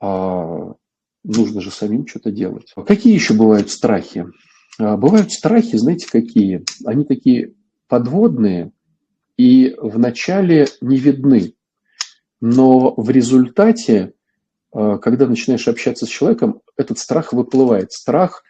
[0.00, 0.74] А
[1.24, 2.72] нужно же самим что-то делать.
[2.86, 4.26] Какие еще бывают страхи?
[4.78, 6.64] А, бывают страхи, знаете, какие?
[6.84, 7.54] Они такие
[7.88, 8.72] подводные
[9.36, 11.54] и вначале не видны.
[12.40, 14.12] Но в результате,
[15.00, 17.92] когда начинаешь общаться с человеком, этот страх выплывает.
[17.92, 18.42] Страх,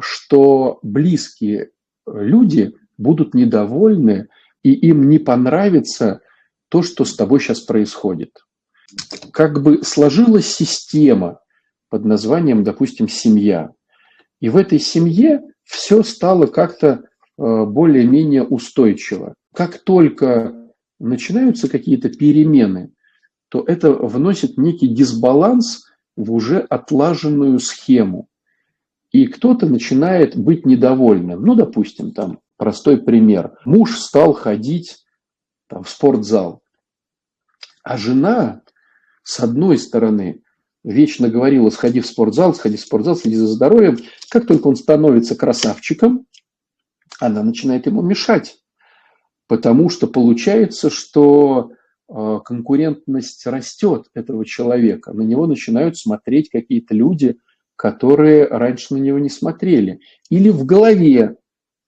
[0.00, 1.70] что близкие
[2.06, 4.28] люди будут недовольны,
[4.62, 6.20] и им не понравится
[6.68, 8.44] то, что с тобой сейчас происходит.
[9.32, 11.40] Как бы сложилась система
[11.88, 13.70] под названием, допустим, семья.
[14.40, 16.88] И в этой семье все стало как-то
[17.38, 19.34] э, более-менее устойчиво.
[19.54, 20.54] Как только
[20.98, 22.92] начинаются какие-то перемены,
[23.50, 25.84] то это вносит некий дисбаланс
[26.16, 28.28] в уже отлаженную схему.
[29.10, 31.42] И кто-то начинает быть недовольным.
[31.42, 33.58] Ну, допустим, там простой пример.
[33.64, 35.04] Муж стал ходить
[35.66, 36.62] там, в спортзал,
[37.82, 38.62] а жена,
[39.24, 40.42] с одной стороны,
[40.84, 43.98] вечно говорила, сходи в спортзал, сходи в спортзал, следи за здоровьем.
[44.30, 46.26] Как только он становится красавчиком,
[47.18, 48.58] она начинает ему мешать.
[49.48, 51.72] Потому что получается, что
[52.44, 55.12] конкурентность растет этого человека.
[55.12, 57.36] На него начинают смотреть какие-то люди,
[57.76, 60.00] которые раньше на него не смотрели.
[60.28, 61.36] Или в голове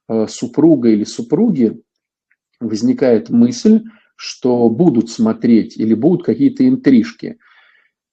[0.08, 1.82] э, супруга или супруги
[2.60, 3.82] возникает мысль,
[4.16, 7.38] что будут смотреть или будут какие-то интрижки–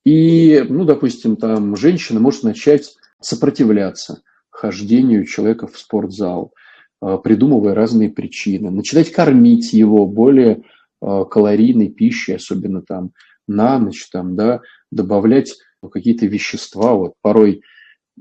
[0.06, 6.54] и, ну, допустим, там женщина может начать сопротивляться хождению человека в спортзал,
[7.02, 10.64] а, придумывая разные причины, начинать кормить его более
[11.02, 13.12] калорийной пищей, особенно там
[13.48, 15.56] на ночь, там, да, добавлять
[15.92, 16.94] какие-то вещества.
[16.94, 17.62] Вот порой,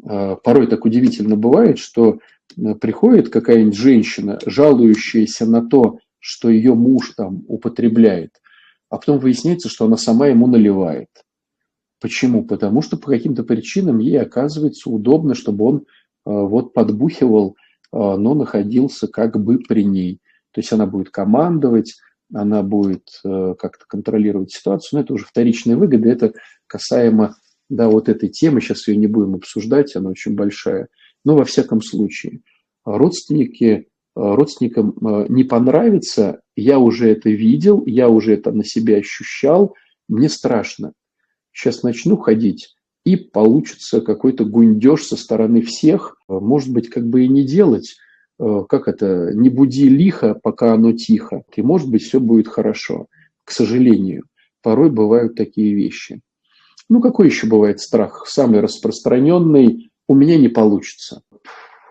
[0.04, 2.18] а, порой так удивительно бывает, что
[2.80, 8.32] приходит какая-нибудь женщина, жалующаяся на то, что ее муж там употребляет,
[8.90, 11.08] а потом выясняется, что она сама ему наливает.
[12.00, 12.44] Почему?
[12.44, 15.82] Потому что по каким-то причинам ей оказывается удобно, чтобы он э,
[16.24, 17.56] вот подбухивал,
[17.92, 20.20] э, но находился как бы при ней.
[20.52, 21.96] То есть она будет командовать,
[22.32, 26.32] она будет э, как-то контролировать ситуацию, но это уже вторичные выгоды, это
[26.66, 27.36] касаемо
[27.68, 30.88] да, вот этой темы, сейчас ее не будем обсуждать, она очень большая.
[31.24, 32.40] Но во всяком случае,
[32.84, 34.96] родственники, родственникам
[35.28, 39.74] не понравится, я уже это видел, я уже это на себе ощущал,
[40.08, 40.92] мне страшно
[41.52, 46.16] сейчас начну ходить, и получится какой-то гундеж со стороны всех.
[46.28, 47.94] Может быть, как бы и не делать, э,
[48.38, 51.42] как это, не буди лихо, пока оно тихо.
[51.56, 53.06] И может быть, все будет хорошо.
[53.44, 54.24] К сожалению,
[54.62, 56.20] порой бывают такие вещи.
[56.88, 58.24] Ну, какой еще бывает страх?
[58.26, 61.22] Самый распространенный– у меня не получится.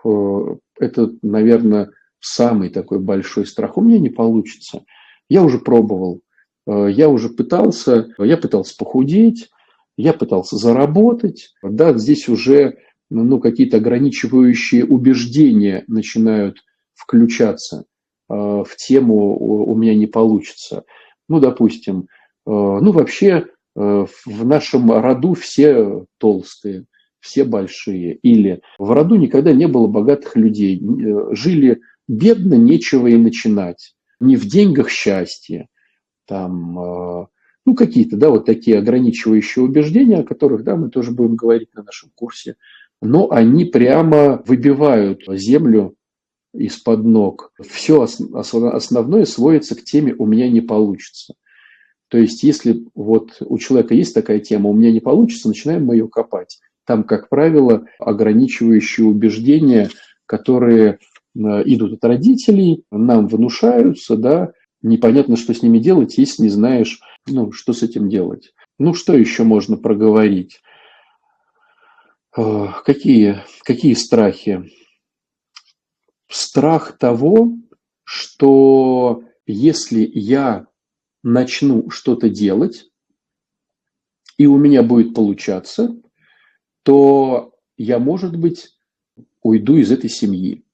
[0.04, 3.76] Э, это, наверное, самый такой большой страх.
[3.76, 4.84] У меня не получится.
[5.28, 6.22] Я уже пробовал.
[6.66, 9.50] Э, я уже пытался, я пытался похудеть,
[9.96, 12.78] я пытался заработать, да, здесь уже
[13.10, 16.58] ну, какие-то ограничивающие убеждения начинают
[16.94, 17.84] включаться
[18.28, 20.84] э, в тему «у меня не получится».
[21.28, 26.84] Ну, допустим, э, ну, вообще э, в нашем роду все толстые,
[27.20, 28.16] все большие.
[28.16, 30.82] Или в роду никогда не было богатых людей.
[31.32, 33.94] Жили бедно, нечего и начинать.
[34.20, 35.68] Не в деньгах счастье.
[36.26, 37.28] Там,
[37.64, 41.82] ну, какие-то, да, вот такие ограничивающие убеждения, о которых, да, мы тоже будем говорить на
[41.82, 42.56] нашем курсе,
[43.00, 45.94] но они прямо выбивают землю
[46.54, 47.52] из-под ног.
[47.68, 51.34] Все основное сводится к теме «у меня не получится».
[52.08, 55.96] То есть, если вот у человека есть такая тема «у меня не получится», начинаем мы
[55.96, 56.58] ее копать.
[56.86, 59.90] Там, как правило, ограничивающие убеждения,
[60.24, 60.98] которые
[61.34, 67.00] э, идут от родителей, нам внушаются, да, непонятно, что с ними делать, если не знаешь,
[67.26, 68.52] ну, что с этим делать.
[68.78, 70.60] Ну, что еще можно проговорить?
[72.38, 74.70] Э, какие, какие страхи?
[76.28, 77.50] Страх того,
[78.04, 80.68] что если я
[81.24, 82.90] начну что-то делать,
[84.36, 86.00] и у меня будет получаться,
[86.84, 88.78] то я, может быть,
[89.42, 90.64] уйду из этой семьи.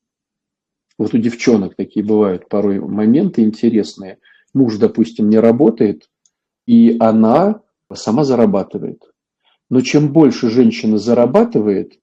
[0.99, 4.19] Вот у девчонок такие бывают порой моменты интересные.
[4.53, 6.11] Муж, допустим, не работает,
[6.67, 9.14] и она сама зарабатывает.
[9.75, 11.99] Но чем больше женщина зарабатывает,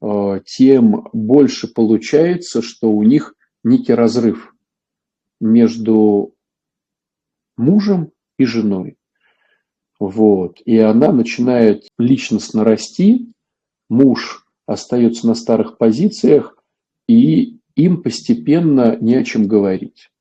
[0.00, 3.34] э, тем больше получается, что у них
[3.64, 4.54] некий разрыв
[5.40, 6.36] между
[7.56, 8.96] мужем и женой.
[9.98, 10.60] Вот.
[10.66, 13.32] И она начинает личностно расти,
[13.88, 16.56] муж остается на старых позициях,
[17.08, 20.12] и им постепенно не о чем говорить.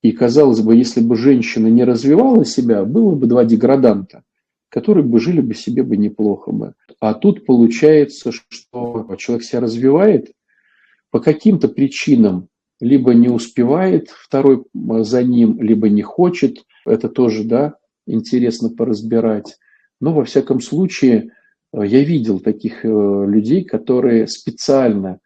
[0.00, 4.24] И казалось бы, если бы женщина не развивала себя, было бы два деграданта,
[4.68, 6.74] которые бы жили бы себе бы неплохо бы.
[7.00, 10.32] А тут получается, что человек себя развивает
[11.10, 12.48] по каким-то причинам,
[12.80, 16.64] либо не успевает второй за ним, либо не хочет.
[16.84, 17.74] Это тоже, да,
[18.06, 19.56] интересно поразбирать.
[20.00, 21.32] Но во всяком случае,
[21.72, 25.20] я видел таких э, людей, которые специально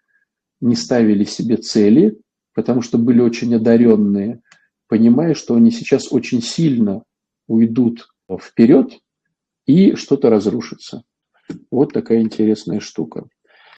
[0.61, 2.19] не ставили себе цели,
[2.55, 4.43] потому что были очень одаренные,
[4.89, 7.03] понимая, что они сейчас очень сильно
[7.49, 8.09] уйдут
[8.41, 8.99] вперед
[9.71, 11.03] и что-то разрушится.
[11.71, 13.27] Вот такая интересная штука,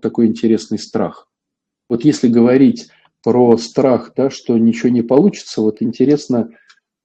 [0.00, 1.28] такой интересный страх.
[1.88, 2.88] Вот если говорить
[3.22, 6.50] про страх, да, что ничего не получится, вот интересно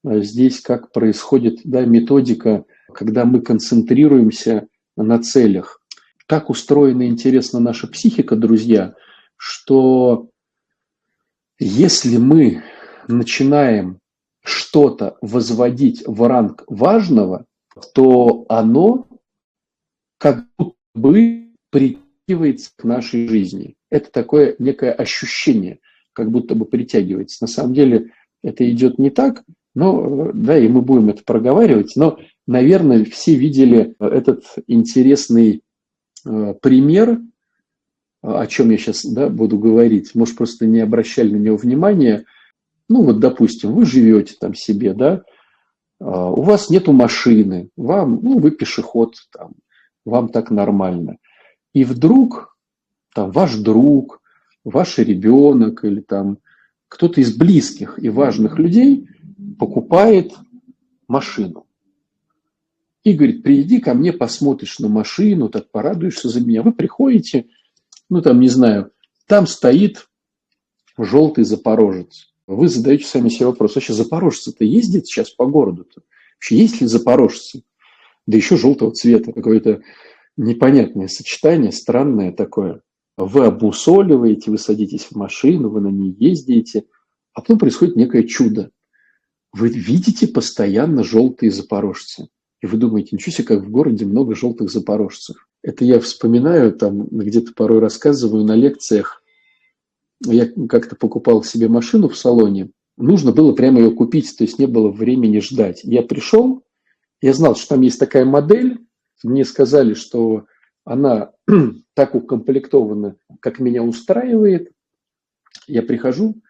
[0.04, 5.82] а, здесь, как происходит да, методика, когда мы концентрируемся на целях.
[6.26, 8.96] Как устроена, интересно, наша психика, друзья–
[9.38, 10.30] что
[11.60, 12.64] если мы
[13.08, 14.00] начинаем
[14.44, 17.46] что-то возводить в ранг важного,
[17.94, 19.08] то оно
[20.18, 23.76] как будто бы притягивается к нашей жизни.
[23.90, 25.80] Это такое некое ощущение,
[26.14, 27.38] как будто бы притягивается.
[27.42, 28.12] На самом деле
[28.44, 29.44] это идет не так,
[29.76, 35.62] но, да, и мы будем это проговаривать, но, наверное, все видели этот интересный
[36.26, 37.20] э, пример
[38.22, 42.26] о чем я сейчас да, буду говорить, может, просто не обращали на него внимания.
[42.90, 45.24] Ну, вот, допустим, вы живете там себе, да,
[46.00, 49.54] у вас нету машины, вам, ну, вы пешеход, там,
[50.06, 51.18] вам так нормально.
[51.74, 52.56] И вдруг
[53.14, 54.22] там ваш друг,
[54.64, 56.38] ваш ребенок или там
[56.88, 59.10] кто-то из близких и важных людей
[59.60, 60.34] покупает
[61.08, 61.66] машину.
[63.04, 66.62] И говорит, приди ко мне, посмотришь на машину, так порадуешься за меня.
[66.62, 67.48] Вы приходите,
[68.10, 68.92] ну там, не знаю,
[69.26, 70.08] там стоит
[70.98, 72.34] желтый запорожец.
[72.48, 76.02] Вы задаете сами себе вопрос, вообще запорожцы-то ездят сейчас по городу-то?
[76.38, 77.64] Вообще есть ли запорожцы?
[78.26, 79.82] Да еще желтого цвета, какое-то
[80.38, 82.82] непонятное сочетание, странное такое.
[83.18, 86.86] Вы обусоливаете, вы садитесь в машину, вы на ней ездите,
[87.34, 88.72] а потом происходит некое чудо.
[89.52, 92.30] Вы видите постоянно желтые запорожцы.
[92.62, 95.48] И вы думаете, ничего себе, как в городе много желтых запорожцев.
[95.64, 99.24] Это я вспоминаю, там где-то порой рассказываю на лекциях.
[100.26, 102.72] Я как-то покупал себе машину в салоне.
[102.98, 105.82] Нужно было прямо ее купить, то есть не было времени ждать.
[105.84, 106.64] Я пришел,
[107.22, 108.80] я знал, что там есть такая модель.
[109.24, 110.46] Мне сказали, что
[110.84, 111.32] она
[111.94, 114.72] так укомплектована, как меня устраивает.
[115.68, 116.42] Я прихожу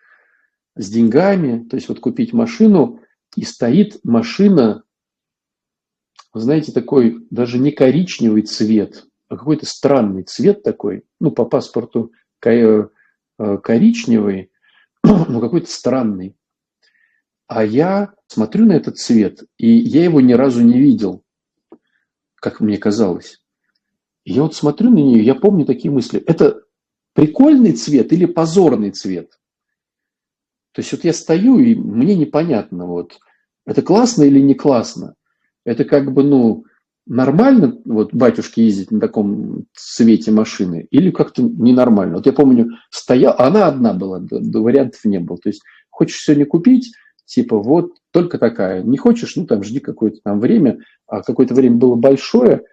[0.76, 3.02] с деньгами, то есть вот купить машину,
[3.36, 4.84] и стоит машина
[6.40, 12.12] знаете, такой даже не коричневый цвет, а какой-то странный цвет такой, ну, по паспорту
[13.38, 14.52] коричневый,
[15.04, 16.36] но какой-то странный.
[17.48, 21.24] А я смотрю на этот цвет, и я его ни разу не видел,
[22.36, 23.42] как мне казалось.
[24.26, 26.20] И я вот смотрю на нее, я помню такие мысли.
[26.20, 26.62] Это
[27.14, 29.40] прикольный цвет или позорный цвет?
[30.74, 33.18] То есть вот я стою, и мне непонятно, вот,
[33.66, 35.16] это классно или не классно
[35.68, 36.64] это как бы, ну,
[37.08, 42.18] нормально вот батюшке ездить на таком цвете машины или как-то ненормально?
[42.18, 45.38] Вот я помню, стоял, она одна была, вариантов не было.
[45.38, 46.94] То есть хочешь сегодня купить,
[47.26, 48.84] типа вот только такая.
[48.84, 52.64] Не хочешь, ну там жди какое-то там время, а какое-то время было большое,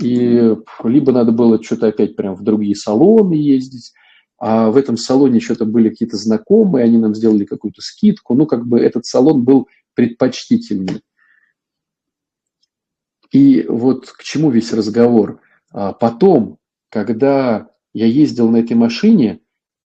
[0.00, 3.92] и либо надо было что-то опять прям в другие салоны ездить,
[4.38, 8.66] а в этом салоне что-то были какие-то знакомые, они нам сделали какую-то скидку, ну как
[8.66, 11.00] бы этот салон был предпочтительный.
[13.32, 15.40] И вот к чему весь разговор.
[15.72, 16.58] А потом,
[16.90, 19.40] когда я ездил на этой машине,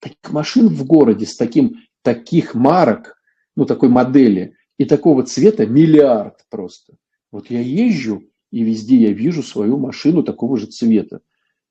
[0.01, 3.17] таких машин в городе с таким, таких марок,
[3.57, 6.95] ну, такой модели и такого цвета миллиард просто.
[7.33, 11.21] Вот я езжу, и везде я вижу свою машину такого же цвета.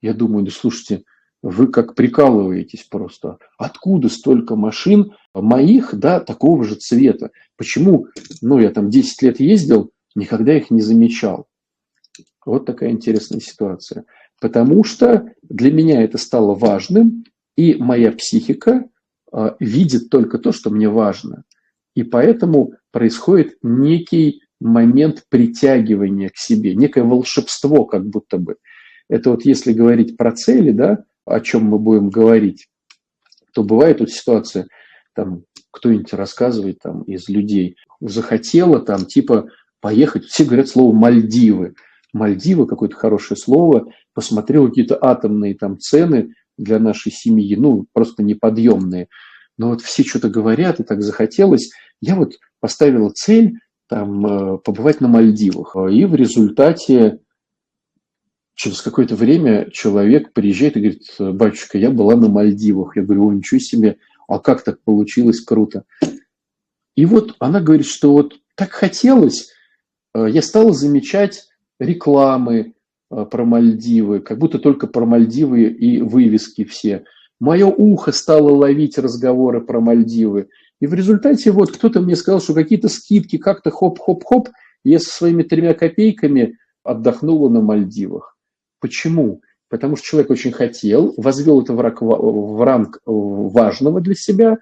[0.01, 1.03] Я думаю, да слушайте,
[1.41, 3.37] вы как прикалываетесь просто.
[3.57, 7.31] Откуда столько машин моих, да, такого же цвета?
[7.57, 8.07] Почему,
[8.41, 11.47] ну, я там 10 лет ездил, никогда их не замечал.
[12.45, 14.05] Вот такая интересная ситуация.
[14.41, 17.23] Потому что для меня это стало важным,
[17.55, 18.85] и моя психика
[19.31, 21.43] э, видит только то, что мне важно.
[21.95, 28.55] И поэтому происходит некий момент притягивания к себе, некое волшебство как будто бы.
[29.09, 32.67] Это вот если говорить про цели, да, о чем мы будем говорить,
[33.53, 34.67] то бывает вот ситуация,
[35.13, 39.49] там кто-нибудь рассказывает там из людей, захотела там типа
[39.81, 41.75] поехать, все говорят слово Мальдивы,
[42.13, 49.07] Мальдивы, какое-то хорошее слово, посмотрел какие-то атомные там цены для нашей семьи, ну, просто неподъемные.
[49.57, 51.71] Но вот все что-то говорят, и так захотелось.
[52.01, 55.75] Я вот поставила цель там э, побывать на Мальдивах.
[55.91, 57.19] И в результате
[58.55, 62.95] через какое-то время человек приезжает и говорит, батюшка, я была на Мальдивах.
[62.95, 63.97] Я говорю, о, ничего себе,
[64.27, 65.85] а как так получилось, круто.
[66.95, 69.49] И вот она говорит, что вот так хотелось,
[70.13, 71.47] э, я стала замечать
[71.83, 72.73] рекламы
[73.11, 77.05] э, про Мальдивы, как будто только про Мальдивы и вывески все.
[77.39, 80.49] Мое ухо стало ловить разговоры про Мальдивы.
[80.79, 84.49] И в результате вот кто-то мне сказал, что какие-то скидки как-то хоп-хоп-хоп,
[84.83, 88.37] я со своими тремя копейками отдохнула на Мальдивах.
[88.79, 89.41] Почему?
[89.69, 94.57] Потому что человек очень хотел, возвел это в ранг, в ранг важного для себя,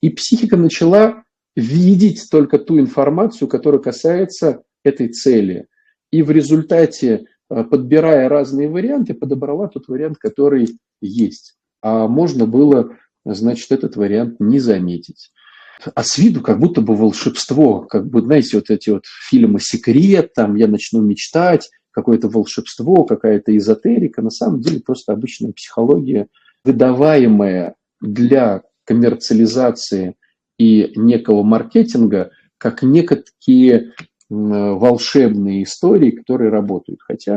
[0.00, 1.24] и психика начала
[1.56, 5.66] видеть только ту информацию, которая касается этой цели–
[6.10, 11.56] и в результате, э, подбирая разные варианты, подобрала тот вариант, который есть.
[11.82, 15.30] А можно было, значит, этот вариант не заметить.
[15.94, 20.32] А с виду как будто бы волшебство, как бы, знаете, вот эти вот фильмы «Секрет»,
[20.34, 24.20] там «Я начну мечтать», какое-то волшебство, какая-то эзотерика.
[24.20, 26.28] На самом деле просто обычная психология,
[26.62, 30.16] выдаваемая для коммерциализации
[30.58, 33.92] и некого маркетинга, как некие
[34.28, 37.00] волшебные истории, которые работают.
[37.02, 37.36] Хотя,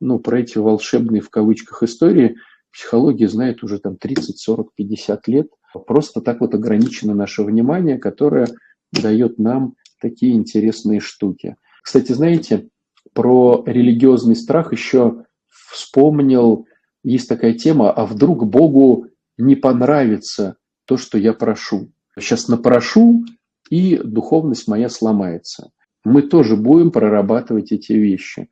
[0.00, 2.36] ну, про эти волшебные в кавычках истории
[2.72, 5.48] психология знает уже там 30, 40, 50 лет.
[5.86, 8.48] Просто так вот ограничено наше внимание, которое
[8.92, 11.56] дает нам такие интересные штуки.
[11.82, 12.68] Кстати, знаете,
[13.12, 16.66] про религиозный страх еще вспомнил,
[17.02, 19.06] есть такая тема, а вдруг Богу
[19.36, 21.90] не понравится то, что я прошу.
[22.18, 23.24] Сейчас напрошу,
[23.70, 25.70] и духовность моя сломается
[26.08, 28.48] мы тоже будем прорабатывать эти вещи.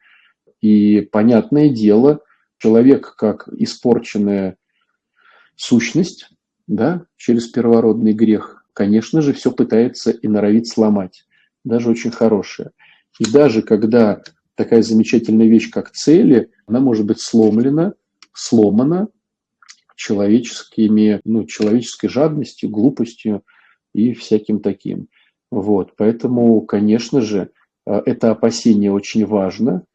[0.60, 2.20] И понятное дело,
[2.58, 4.56] человек как испорченная
[5.56, 6.30] сущность,
[6.66, 11.24] да, через первородный грех, конечно же, все пытается и норовит сломать,
[11.64, 12.70] даже очень хорошее.
[13.18, 14.22] И даже когда
[14.54, 17.94] такая замечательная вещь, как цели, она может быть сломлена,
[18.32, 19.08] сломана
[19.96, 23.42] человеческими, ну, человеческой жадностью, глупостью
[23.94, 25.08] и всяким таким.
[25.56, 27.48] Вот, поэтому, конечно же,
[27.86, 29.86] э, это опасение очень важно,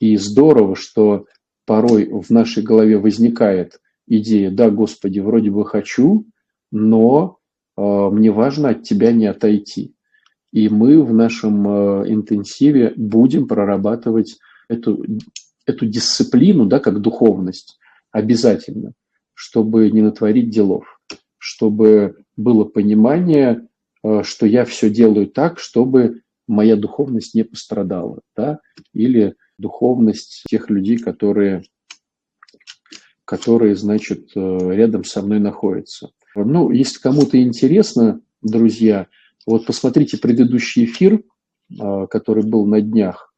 [0.00, 1.26] и здорово, что
[1.66, 6.24] порой в нашей голове возникает идея, да, Господи, вроде бы хочу,
[6.72, 7.36] но
[7.76, 9.92] э, мне важно от Тебя не отойти.
[10.52, 14.38] И мы в нашем э, интенсиве будем прорабатывать
[14.70, 15.04] эту,
[15.66, 17.78] эту дисциплину, да, как духовность,
[18.10, 18.94] обязательно,
[19.34, 20.98] чтобы не натворить делов,
[21.36, 23.68] чтобы было понимание,
[24.02, 28.60] что я все делаю так, чтобы моя духовность не пострадала, да,
[28.92, 31.62] или духовность тех людей, которые,
[33.24, 36.10] которые, значит, э, рядом со мной находятся.
[36.34, 39.06] Ну, если кому-то интересно, друзья,
[39.46, 41.22] вот посмотрите предыдущий эфир,
[41.78, 43.34] а, который был на днях,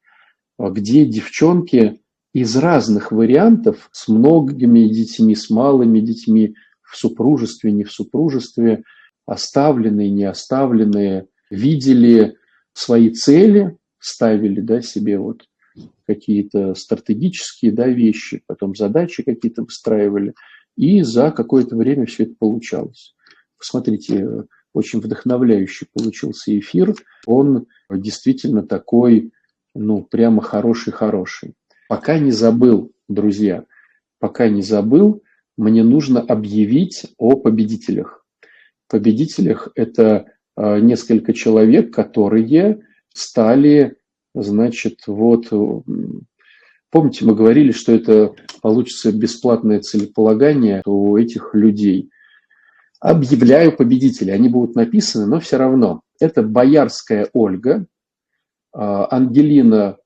[0.59, 2.01] где девчонки
[2.33, 8.85] из разных вариантов с многими детьми, с малыми детьми, в супружестве, не в супружестве,
[9.33, 12.37] оставленные, не оставленные, видели
[12.75, 15.45] свои цели, ставили да, себе вот
[16.07, 20.35] какие-то стратегические да, вещи, потом задачи какие-то выстраивали,
[20.77, 23.15] и за какое-то время все это получалось.
[23.59, 26.95] Посмотрите, очень вдохновляющий получился эфир.
[27.27, 29.33] Он действительно такой,
[29.75, 31.55] ну, прямо хороший-хороший.
[31.89, 33.65] Пока не забыл, друзья,
[34.19, 35.23] пока не забыл,
[35.57, 38.22] мне нужно объявить о победителях.
[38.93, 42.83] Победителях– это а, несколько человек, которые
[43.13, 43.97] стали,
[44.35, 45.49] значит, вот,
[46.91, 52.09] помните, мы говорили, что это получится бесплатное целеполагание у этих людей–
[53.03, 54.31] Объявляю победителей.
[54.31, 56.03] Они будут написаны, но все равно.
[56.21, 57.85] Это Боярская Ольга,
[58.73, 59.97] а, Ангелина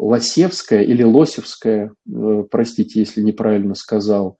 [0.00, 4.38] Лосевская или Лосевская, э, простите, если неправильно сказал,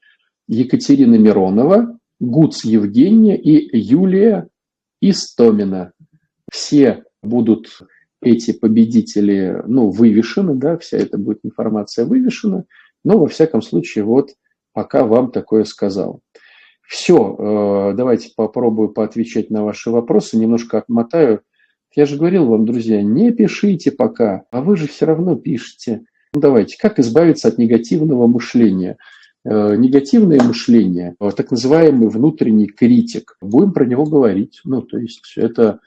[0.48, 4.48] Екатерина Миронова, Гуц Евгения и Юлия
[5.00, 5.92] Истомина.
[6.50, 7.80] Все будут
[8.20, 12.64] эти победители, ну, вывешены, да, вся эта будет информация вывешена,
[13.04, 14.30] но во всяком случае, вот
[14.72, 16.20] пока вам такое сказал.
[16.82, 21.42] Все, э, давайте попробую поотвечать на ваши вопросы, немножко отмотаю.
[21.94, 26.02] Я же говорил вам, друзья, не пишите пока, а вы же все равно пишете.
[26.34, 28.96] Ну, давайте, как избавиться от негативного мышления?
[29.50, 33.38] Э, негативное мышление, э, так называемый внутренний критик.
[33.40, 34.60] Будем про него говорить.
[34.64, 35.80] Ну, то есть это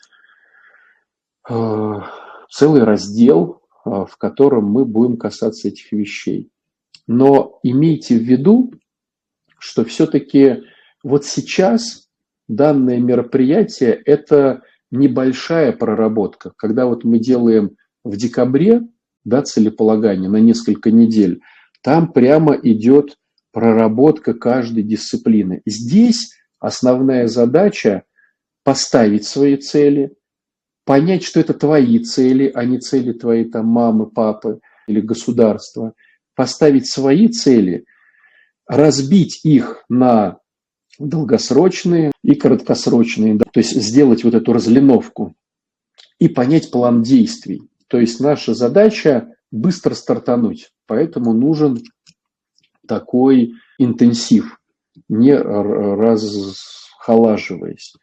[2.49, 6.51] целый раздел, в котором мы будем касаться этих вещей.
[7.07, 8.72] Но имейте в виду,
[9.57, 10.64] что все-таки
[11.03, 12.07] вот сейчас
[12.47, 16.53] данное мероприятие– это небольшая проработка.
[16.55, 18.84] Когда вот мы делаем в декабре
[19.24, 21.41] да, целеполагание на несколько недель,
[21.82, 23.18] там прямо идет
[23.52, 25.62] проработка каждой дисциплины.
[25.66, 28.04] Здесь основная задача–
[28.64, 30.16] поставить свои цели,
[30.86, 35.93] понять, что это твои цели, а не цели твоей там мамы, папы или государства,
[36.36, 37.86] поставить свои цели,
[38.68, 40.38] разбить их на
[40.99, 43.38] долгосрочные и краткосрочные.
[43.39, 45.36] То есть сделать вот эту разлиновку
[46.20, 47.64] и понять план действий.
[47.88, 50.70] То есть наша задача быстро стартануть.
[50.86, 51.82] Поэтому нужен
[52.92, 54.60] такой интенсив,
[55.08, 57.94] не расхолаживаясь.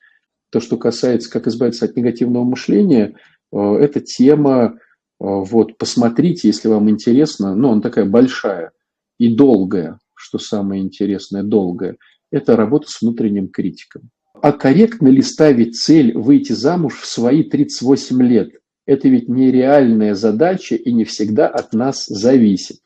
[0.50, 3.16] То, что касается, как избавиться от негативного мышления,
[3.52, 4.76] э, это тема, э,
[5.18, 8.72] вот, посмотрите, если вам интересно, ну, она такая большая
[9.18, 11.98] и долгая, что самое интересное, долгая
[12.30, 14.08] это работа с внутренним критиком.
[14.40, 18.52] А корректно ли ставить цель выйти замуж в свои 38 лет?
[18.86, 22.78] Это ведь нереальная задача и не всегда от нас зависит.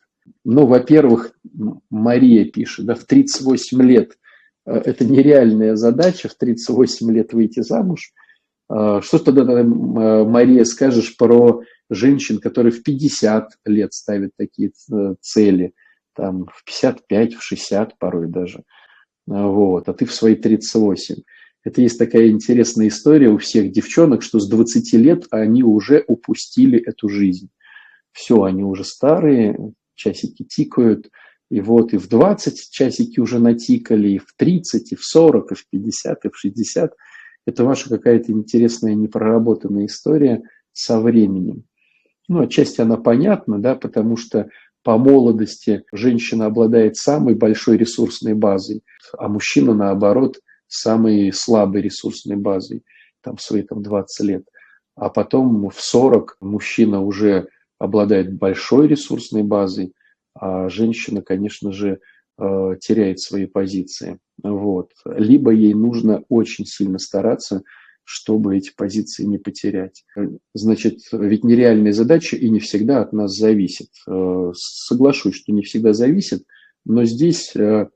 [0.45, 1.33] Ну, во-первых,
[1.91, 4.19] Мария пишет, да, в 38 лет
[4.67, 8.13] э, это нереальная задача, в 38 лет выйти замуж.
[8.71, 14.73] Э, что тогда, э, Мария, скажешь про женщин, которые в 50 лет ставят такие
[15.21, 15.73] цели,
[16.15, 18.63] там, в 55, в 60 порой даже–
[19.27, 21.17] вот, а ты в свои 38.
[21.65, 26.79] Это есть такая интересная история у всех девчонок, что с 20 лет они уже упустили
[26.79, 27.51] эту жизнь.
[28.11, 29.57] Все, они уже старые,
[29.95, 31.11] часики тикают,
[31.51, 35.55] и вот и в 20 часики уже натикали, и в 30, и в 40, и
[35.55, 36.93] в 50, и в 60.
[37.47, 41.65] Это ваша какая-то интересная непроработанная история со временем.
[42.29, 44.49] Ну, отчасти она понятна, да, потому что
[44.83, 48.83] по молодости женщина обладает самой большой ресурсной базой,
[49.19, 52.83] а мужчина, наоборот, самой слабой ресурсной базой.
[53.21, 54.45] там, свои там, 20 лет,
[54.95, 57.49] а потом в 40 мужчина уже
[57.83, 59.93] обладает большой ресурсной базой,
[60.35, 61.99] а женщина, конечно же,
[62.39, 64.19] э, теряет свои позиции.
[64.41, 64.93] Вот.
[65.05, 67.63] Либо ей нужно очень сильно стараться,
[68.05, 70.05] чтобы эти позиции не потерять.
[70.55, 73.89] Значит, ведь нереальная задача и не всегда от нас зависит.
[74.09, 76.45] Э, соглашусь, что не всегда зависит,
[76.85, 77.89] но здесь э,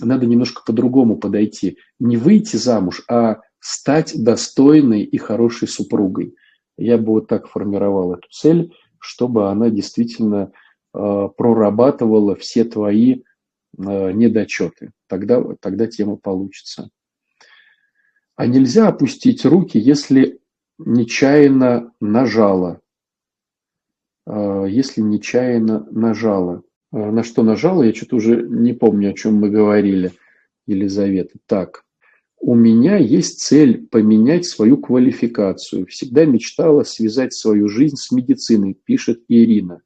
[0.00, 1.76] надо немножко по-другому подойти.
[2.00, 6.34] Не выйти замуж, а стать достойной и хорошей супругой.
[6.78, 10.52] Я бы вот так формировал эту цель, чтобы она действительно
[10.94, 13.22] э, прорабатывала все твои
[13.76, 14.92] недочеты.
[15.08, 16.90] Тогда, тогда тема получится.
[18.34, 20.40] А нельзя опустить руки, если
[20.78, 22.80] нечаянно нажала.
[24.26, 26.62] А, если нечаянно нажала.
[26.90, 30.12] На что нажала, я что-то уже не помню, о чем мы говорили,
[30.66, 31.38] Елизавета.
[31.46, 31.84] Так,
[32.40, 35.86] у меня есть цель поменять свою квалификацию.
[35.86, 39.82] Всегда мечтала связать свою жизнь с медициной, пишет Ирина.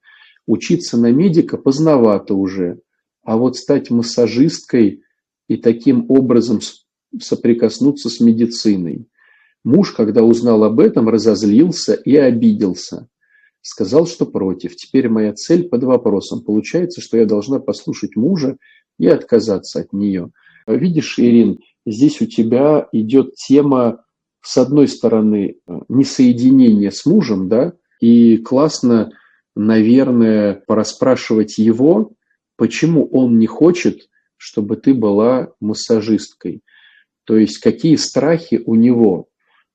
[0.47, 2.81] Учиться на медика поздновато уже,
[3.25, 5.03] а вот стать массажисткой
[5.49, 6.61] и таким образом
[7.21, 9.07] соприкоснуться с медициной.
[9.65, 13.09] Муж, когда узнал об этом, разозлился и обиделся.
[13.61, 14.75] Сказал, что против.
[14.75, 16.43] Теперь моя цель под вопросом.
[16.43, 18.57] Получается, что я должна послушать мужа
[18.99, 20.33] и отказаться от нее.
[20.67, 24.05] Видишь, Ирин, здесь у тебя идет тема,
[24.41, 25.57] с одной стороны,
[25.89, 29.13] несоединения с мужем, да, и классно,
[29.55, 32.13] наверное, пораспрашивать его,
[32.57, 36.63] почему он не хочет, чтобы ты была массажисткой.
[37.25, 39.29] То есть какие страхи у него.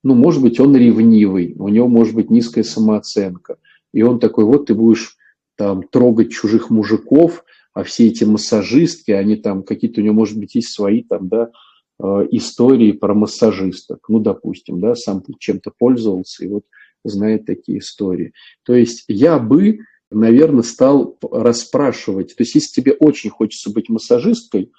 [0.03, 3.57] Ну, может быть, он ревнивый, у него может быть низкая самооценка.
[3.93, 5.17] И он такой, вот ты будешь
[5.55, 7.43] там трогать чужих мужиков,
[7.73, 11.43] а все эти массажистки, они там какие-то у него, может быть, есть свои там, да,
[11.43, 11.49] э,
[11.99, 14.07] истории про массажисток.
[14.09, 16.63] Ну, допустим, да, сам чем-то пользовался и вот
[17.03, 18.33] знает такие истории.
[18.63, 19.79] То есть я бы,
[20.11, 22.35] наверное, стал расспрашивать.
[22.35, 24.71] То есть если тебе очень хочется быть массажисткой,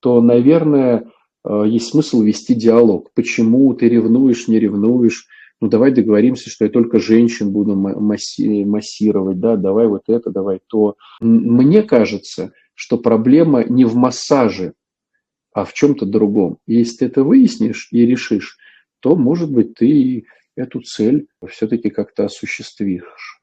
[0.00, 1.10] то, наверное,
[1.44, 3.10] Э, есть смысл вести диалог.
[3.14, 5.26] Почему ты ревнуешь, не ревнуешь?
[5.60, 10.60] Ну, давай договоримся, что я только женщин буду масси массировать, да, давай вот это, давай
[10.68, 10.94] то.
[11.20, 14.74] Мне кажется, что проблема не в массаже,
[15.58, 16.58] а в чем-то другом.
[16.68, 18.58] Если ты это выяснишь и решишь,
[19.00, 23.40] то, может быть, ты эту цель все-таки как-то осуществишь.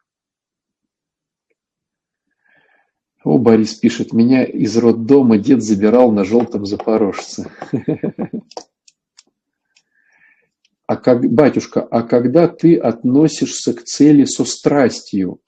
[3.26, 7.52] О, Борис пишет, меня из роддома дед забирал на желтом запорожце.
[10.88, 15.42] А как, батюшка, а когда ты относишься к цели со страстью,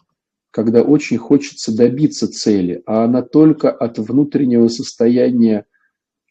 [0.49, 5.67] когда очень хочется добиться цели, а она только от внутреннего состояния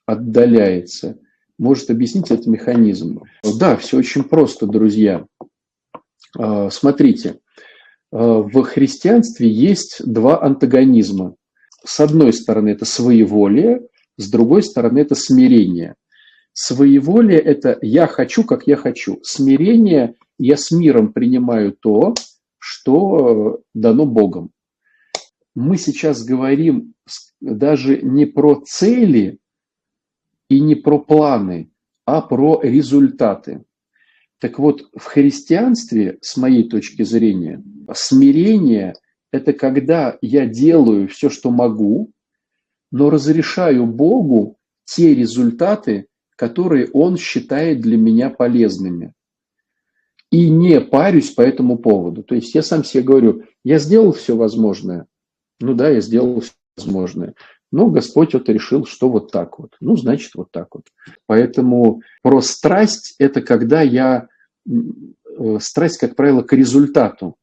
[0.07, 1.19] отдаляется,
[1.59, 3.23] может объяснить этот механизм?
[3.59, 5.27] Да, все очень просто, друзья.
[6.39, 7.41] А, смотрите,
[8.13, 11.37] Э, в христианстве есть два антагонизма.
[11.85, 13.87] С одной стороны это своеволие,
[14.17, 15.95] с другой стороны это смирение.
[16.53, 19.19] Своеволие– это «я хочу, как я хочу».
[19.23, 22.15] Смирение– я с миром принимаю то,
[22.59, 24.51] что дано Богом.
[25.55, 26.95] Мы сейчас говорим
[27.41, 29.39] даже не про цели
[30.49, 31.71] и не про планы,
[32.05, 33.65] а про результаты.
[34.39, 37.63] Так вот, в христианстве, с моей точки зрения,
[37.95, 38.95] смирение–
[39.33, 42.13] это когда я делаю все, что могу,
[42.93, 49.15] но разрешаю Богу те результаты, которые Он считает для меня полезными.
[50.31, 52.23] И не парюсь по этому поводу.
[52.23, 55.07] То есть я сам себе говорю, я сделал все возможное.
[55.61, 57.35] Ну да, я сделал все возможное.
[57.73, 59.73] Но Господь вот решил, что вот так вот.
[59.81, 60.87] Ну, значит, вот так вот.
[61.27, 64.29] Поэтому про страсть– это когда я…
[64.69, 67.37] Э, страсть, как правило, к результату.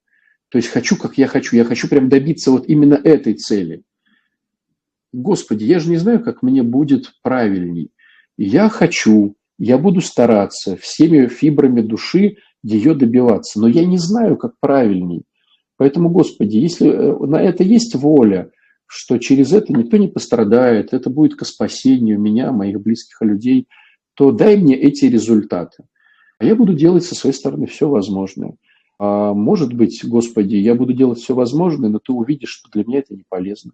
[0.49, 1.55] То есть хочу, как я хочу.
[1.55, 3.83] Я хочу прям добиться вот именно этой цели.
[5.11, 7.91] Господи, я же не знаю, как мне будет правильней.
[8.37, 13.59] Я хочу, я буду стараться всеми фибрами души ее добиваться.
[13.59, 15.23] Но я не знаю, как правильней.
[15.75, 18.49] Поэтому, Господи, если э, на это есть воля–
[18.95, 23.67] что через это никто не пострадает, это будет к спасению меня, моих близких людей,
[24.13, 25.85] то дай мне эти результаты.
[26.37, 28.55] А я буду делать со своей стороны все возможное.
[28.99, 32.99] А может быть, Господи, я буду делать все возможное, но ты увидишь, что для меня
[32.99, 33.71] это не полезно.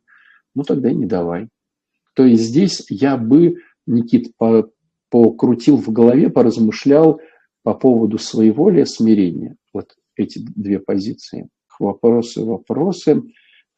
[0.55, 1.49] Ну тогда не давай.
[2.13, 4.70] То есть здесь я бы, Никит, по,
[5.09, 7.20] покрутил в голове, поразмышлял
[7.63, 9.57] по поводу своей воли, смирения.
[9.74, 11.49] Вот эти две позиции.
[11.78, 13.22] Вопросы, вопросы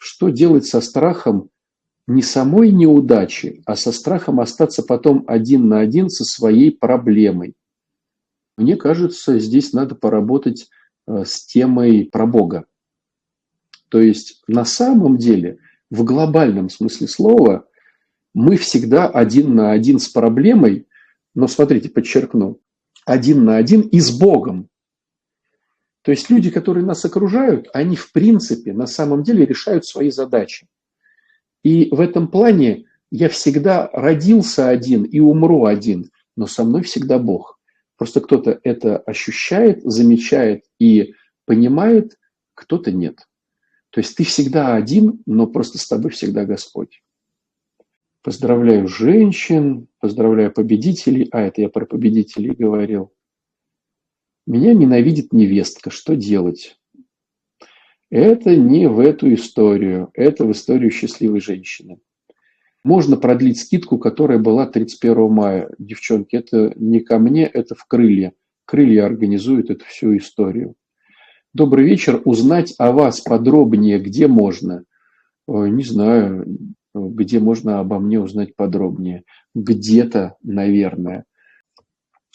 [0.02, 1.52] что делать со страхом
[2.08, 7.54] не самой неудачи, а со страхом остаться потом один на один со своей проблемой.
[8.58, 10.70] Мне кажется, здесь надо поработать
[11.08, 12.66] э, с темой про Бога.
[13.90, 15.60] То есть на самом деле,
[15.92, 17.68] в глобальном смысле слова,
[18.34, 20.88] мы всегда один на один с проблемой,
[21.36, 22.60] но смотрите, подчеркну,
[23.06, 24.68] один на один и с Богом.
[26.04, 30.68] То есть люди, которые нас окружают, они в принципе на самом деле решают свои задачи.
[31.64, 37.20] И в этом плане я всегда родился один и умру один, но со мной всегда
[37.20, 37.60] Бог.
[37.98, 41.14] Просто кто-то это ощущает, замечает и
[41.46, 42.18] понимает,
[42.56, 43.28] кто-то нет.
[43.92, 47.04] То есть ты всегда один, но просто с тобой всегда Господь.
[48.24, 51.28] Поздравляю женщин, поздравляю победителей.
[51.32, 53.12] А, это я про победителей говорил.
[54.52, 55.92] Меня ненавидит невестка.
[55.92, 56.78] Что делать?
[58.10, 62.00] Это не в эту историю, это в историю счастливой женщины.
[62.84, 65.70] Можно продлить скидку, которая была 31 мая.
[65.80, 68.34] Девчонки, это не ко мне, это в крылья.
[68.66, 70.76] Крылья организуют эту всю историю.
[71.54, 72.22] Добрый вечер.
[72.26, 74.84] Узнать о вас подробнее, где можно?
[75.48, 79.24] Не знаю, где можно обо мне узнать подробнее.
[79.56, 81.24] Где-то, наверное.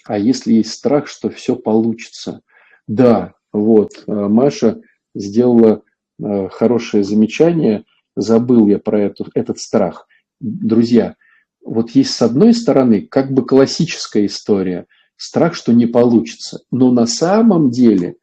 [0.06, 2.42] А если есть страх, что все получится?
[2.86, 4.80] Да, вот, э, Маша
[5.14, 5.82] сделала
[6.22, 7.84] э, хорошее замечание.
[8.14, 10.06] Забыл я про эту, этот страх.
[10.40, 11.16] Друзья,
[11.64, 14.86] вот есть с одной стороны как бы классическая история,
[15.16, 16.60] страх, что не получится.
[16.70, 18.16] Но на самом деле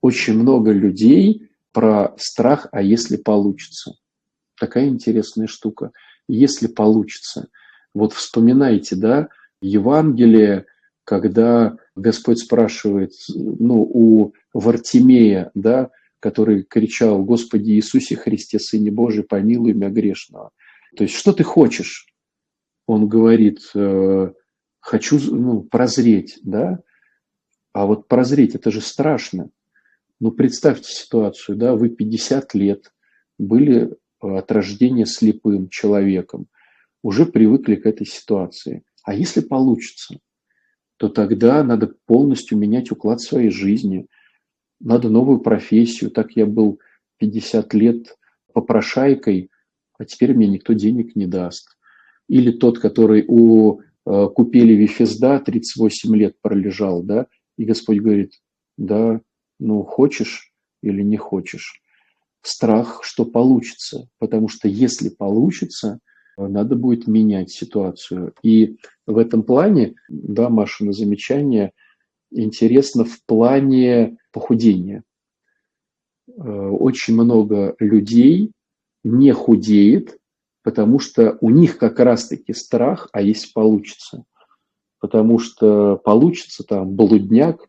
[0.00, 3.94] очень много людей про страх, а если получится.
[4.58, 5.92] Такая интересная штука.
[6.28, 7.48] Если получится.
[7.94, 9.28] Вот вспоминайте, да,
[9.60, 10.66] Евангелие,
[11.04, 15.90] когда Господь спрашивает, ну, у Вартимея, да,
[16.20, 20.50] который кричал, Господи Иисусе Христе, Сыне Божий, помилуй меня грешного.
[20.96, 22.06] То есть, что ты хочешь?
[22.86, 24.32] Он говорит, «Э,
[24.80, 26.80] хочу ну, прозреть, да?
[27.72, 29.50] А вот прозреть, это же страшно.
[30.20, 32.92] Ну, представьте ситуацию, да, вы 50 лет
[33.38, 36.46] были от рождения слепым человеком,
[37.02, 38.84] уже привыкли к этой ситуации.
[39.02, 40.18] А если получится,
[41.02, 44.06] то тогда надо полностью менять уклад своей жизни,
[44.78, 46.12] надо новую профессию.
[46.12, 46.78] Так я был
[47.18, 48.16] 50 лет
[48.52, 49.50] попрошайкой,
[49.98, 51.76] а теперь мне никто денег не даст.
[52.28, 57.26] Или тот, который у купели Вифезда 38 лет пролежал, да,
[57.58, 58.40] и Господь говорит,
[58.76, 59.20] да,
[59.58, 60.52] ну хочешь
[60.84, 61.82] или не хочешь
[62.42, 65.98] страх, что получится, потому что если получится,
[66.36, 68.34] надо будет менять ситуацию.
[68.42, 68.76] И
[69.06, 71.72] в этом плане, да, Маша, на замечание,
[72.30, 75.02] интересно в плане похудения.
[76.28, 78.52] Э, очень много людей
[79.04, 80.18] не худеет,
[80.62, 84.24] потому что у них как раз-таки страх, а если получится.
[85.00, 87.68] Потому что получится, там блудняк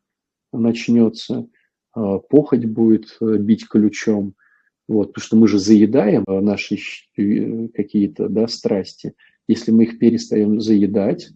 [0.52, 1.48] начнется,
[1.96, 4.36] э, похоть будет э, бить ключом–
[4.88, 6.78] вот, потому что мы же заедаем э, наши
[7.18, 9.14] э, какие-то да, страсти.
[9.48, 11.30] Если мы их перестаем заедать,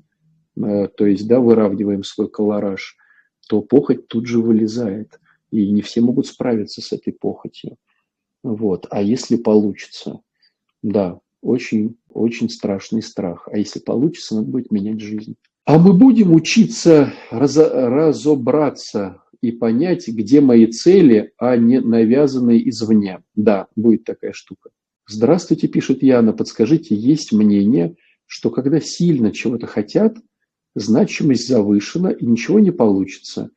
[0.58, 2.98] э, то есть да, выравниваем свой колораж,
[3.48, 5.20] то похоть тут же вылезает.
[5.52, 7.78] И не все могут справиться с этой похотью.
[8.44, 8.86] Вот.
[8.90, 10.20] А если получится,
[10.84, 13.48] да, очень, очень страшный страх.
[13.50, 15.38] А если получится, надо будет менять жизнь.
[15.64, 23.24] А мы будем учиться разобраться и понять, где мои цели, а не навязанные извне.
[23.36, 24.70] Да, будет такая штука.
[25.08, 30.18] Здравствуйте, пишет Яна, подскажите, есть мнение, что когда сильно чего-то хотят,
[30.76, 33.50] значимость завышена и ничего не получится.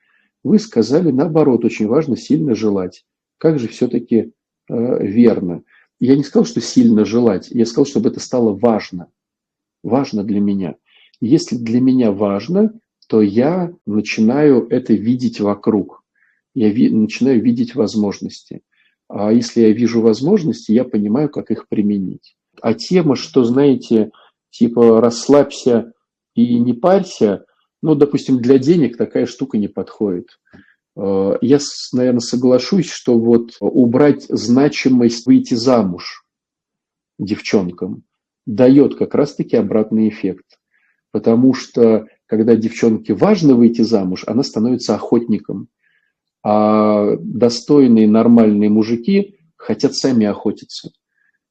[0.43, 3.05] Вы сказали, наоборот, очень важно сильно желать.
[3.39, 4.33] Как же все-таки
[4.69, 5.63] э, верно?
[5.99, 9.09] Я не сказал, что сильно желать, я сказал, чтобы это стало важно.
[9.83, 10.77] Важно для меня.
[11.21, 12.73] Если для меня важно,
[13.11, 16.05] то я начинаю это видеть вокруг.
[16.55, 18.63] Я ви- начинаю видеть возможности.
[19.09, 22.37] А если я вижу возможности, я понимаю, как их применить.
[22.63, 24.13] А тема, что, знаете,
[24.51, 25.93] типа расслабься
[26.37, 27.47] и не парься,
[27.83, 30.39] ну, допустим, для денег такая штука не подходит.
[30.97, 31.59] А, я,
[31.93, 36.25] наверное, соглашусь, что вот убрать значимость выйти замуж
[37.19, 38.05] девчонкам
[38.47, 40.61] дает как раз-таки обратный эффект.
[41.11, 45.67] Потому что когда девчонке важно выйти замуж, она становится охотником.
[46.45, 50.93] А достойные нормальные мужики хотят сами охотиться.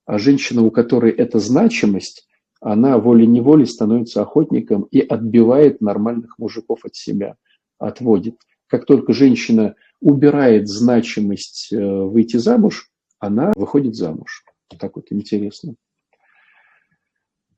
[0.06, 2.30] А женщина, у которой эта значимость,
[2.62, 7.36] она волей-неволей становится охотником и отбивает нормальных мужиков от себя,
[7.78, 8.36] отводит.
[8.68, 14.46] Как только женщина убирает значимость э, выйти замуж, она выходит замуж.
[14.80, 15.76] Так вот интересно.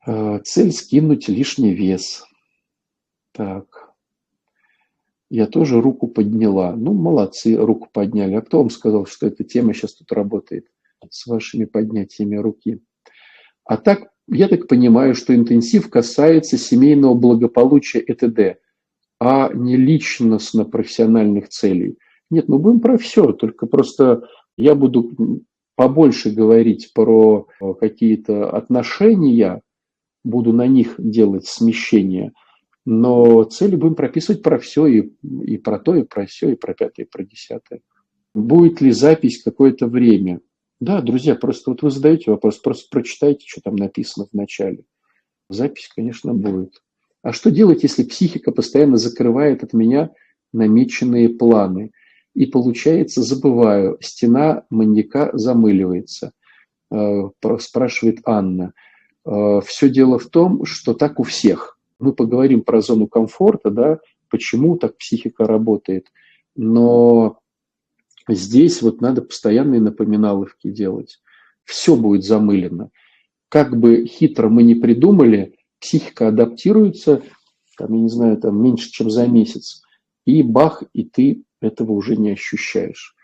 [0.08, 2.26] Э, цель скинуть лишний вес.
[3.32, 3.94] Так.
[5.30, 6.76] Я тоже руку подняла.
[6.76, 8.36] Ну, молодцы, руку подняли.
[8.36, 10.68] А кто вам сказал, что эта тема сейчас тут работает
[11.10, 12.82] с вашими поднятиями руки?
[13.64, 18.58] А так, я так понимаю, что интенсив касается семейного благополучия и т.д.,
[19.20, 21.98] а не личностно-профессиональных целей.
[22.30, 24.28] Нет, мы будем про все, только просто
[24.58, 25.12] я буду
[25.76, 27.48] побольше говорить про
[27.80, 29.62] какие-то отношения,
[30.24, 32.34] буду на них делать смещение,
[32.86, 35.14] но цели будем прописывать про все, и,
[35.46, 37.82] и про то, и про все, и про пятое, и про десятое.
[38.34, 40.42] Будет ли запись какое-то время?
[40.80, 44.84] Да, друзья, просто вот вы задаете вопрос, просто прочитайте, что там написано в начале.
[45.50, 46.82] Запись, конечно, будет.
[47.22, 50.12] А что делать, если психика постоянно закрывает от меня
[50.54, 51.92] намеченные планы?
[52.34, 56.32] И получается, забываю, стена маньяка замыливается,
[56.90, 57.30] э,
[57.60, 58.74] спрашивает Анна.
[59.26, 61.78] Э, Все дело в том, что так у всех.
[62.02, 64.00] Мы поговорим про зону комфорта, да,
[64.30, 66.08] почему так психика работает.
[66.56, 67.40] Но
[68.28, 71.22] здесь вот надо постоянные напоминаловки делать.
[71.64, 72.90] Все будет замылено.
[73.50, 77.22] Как бы хитро мы не придумали, психика адаптируется,
[77.78, 79.82] там, я не знаю, там меньше, чем за месяц,
[80.26, 83.16] и бах, и ты этого уже не ощущаешь.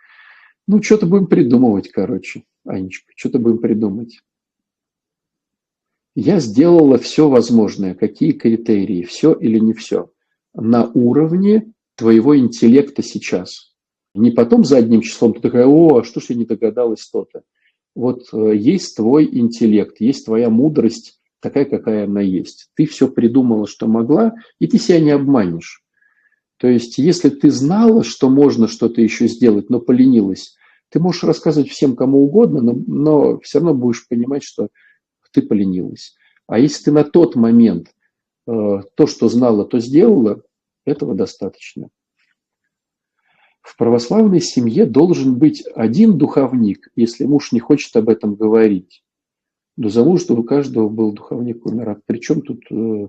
[0.68, 4.20] Ну, что-то будем придумывать, короче, Анечка, что-то будем придумать.
[6.20, 7.94] Я сделала все возможное.
[7.94, 9.04] Какие критерии?
[9.04, 10.10] Все или не все?
[10.56, 13.76] На уровне твоего интеллекта сейчас.
[14.16, 17.44] Не потом задним числом ты такая, о, а что ж я не догадалась то-то.
[17.94, 22.72] Вот э, есть твой интеллект, есть твоя мудрость, такая, какая она есть.
[22.74, 25.84] Ты все придумала, что могла, и ты себя не обманешь.
[26.58, 30.56] То есть, если ты знала, что можно что-то еще сделать, но поленилась,
[30.90, 34.70] ты можешь рассказывать всем, кому угодно, но, но все равно будешь понимать, что
[35.38, 36.16] ты поленилась.
[36.48, 37.94] А если ты на тот момент
[38.48, 38.52] э,
[38.96, 40.42] то, что знала, то сделала,
[40.86, 41.90] этого достаточно.
[43.62, 49.04] В православной семье должен быть один духовник, если муж не хочет об этом говорить.
[49.76, 52.02] До замужества у каждого был духовник умер.
[52.08, 53.08] Причем тут, э,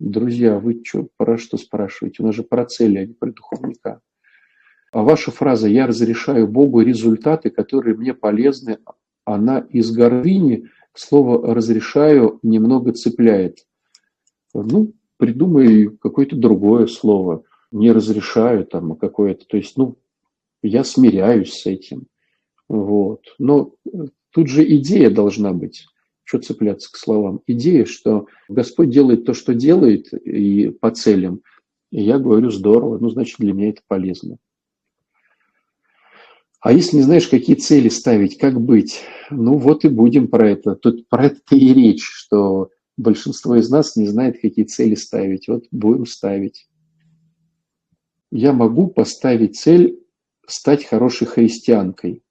[0.00, 2.22] друзья, вы что, про что спрашиваете?
[2.22, 4.00] У нас же про цели, а не про духовника.
[4.90, 8.78] А ваша фраза «я разрешаю Богу результаты, которые мне полезны»,
[9.26, 13.66] она из гордыни слово «разрешаю» немного цепляет.
[14.54, 17.44] Ну, придумай какое-то другое слово.
[17.70, 19.44] Не разрешаю там а какое-то.
[19.46, 19.96] То есть, ну,
[20.62, 22.06] я смиряюсь с этим.
[22.68, 23.22] Вот.
[23.38, 23.74] Но
[24.32, 25.86] тут же идея должна быть.
[26.24, 27.40] Что цепляться к словам?
[27.46, 31.40] Идея, что Господь делает то, что делает, и по целям.
[31.90, 34.36] И я говорю, здорово, ну, значит, для меня это полезно.
[36.60, 39.02] А если не знаешь, какие цели ставить, как быть?
[39.30, 40.74] Ну вот и будем про это.
[40.74, 45.46] Тут про это и речь, что большинство из нас не знает, какие цели ставить.
[45.46, 46.68] Вот будем ставить.
[48.32, 50.00] Я могу поставить цель
[50.46, 52.22] стать хорошей христианкой.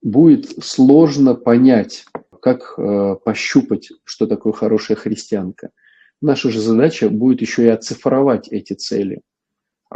[0.00, 2.06] Будет сложно понять,
[2.40, 5.70] как э, пощупать, что такое хорошая христианка.
[6.22, 9.20] Наша же задача будет еще и оцифровать эти цели–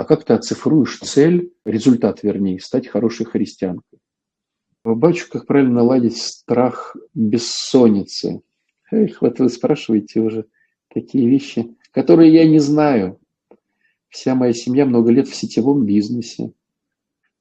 [0.00, 3.98] а как ты оцифруешь цель, результат вернее, стать хорошей христианкой?
[4.82, 8.40] Батюшка, как правильно наладить страх бессонницы?
[8.90, 10.46] Эх, вот вы спрашиваете уже
[10.88, 13.20] такие вещи, которые я не знаю.
[14.08, 16.52] Вся моя семья много лет в сетевом бизнесе.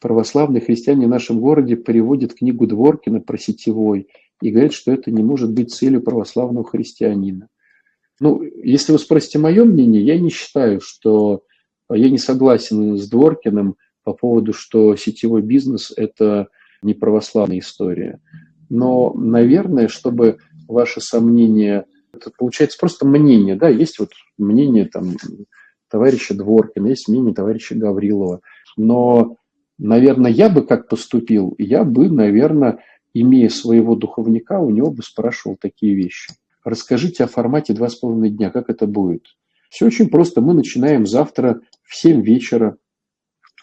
[0.02, 4.10] Православные христиане в нашем городе переводят книгу Дворкина про сетевой
[4.42, 7.48] и говорят, что это не может быть целью православного христианина.
[8.20, 11.46] Ну, если вы спросите мое мнение, я не считаю, что
[11.96, 16.48] я не согласен с Дворкиным по поводу, что сетевой бизнес– это
[16.82, 18.20] не православная история.
[18.70, 20.38] Но, наверное, чтобы
[20.68, 25.16] ваши сомнения, это получается просто мнение, да, есть вот мнение там
[25.90, 28.42] товарища Дворкина, есть мнение товарища Гаврилова.
[28.78, 29.38] Но,
[29.78, 32.84] наверное, я бы как поступил, я бы, наверное,
[33.14, 36.34] имея своего духовника, у него бы спрашивал такие вещи.
[36.64, 39.24] Расскажите о формате два с половиной дня, как это будет?
[39.70, 40.42] Все очень просто.
[40.42, 42.78] Мы начинаем завтра в 7 вечера.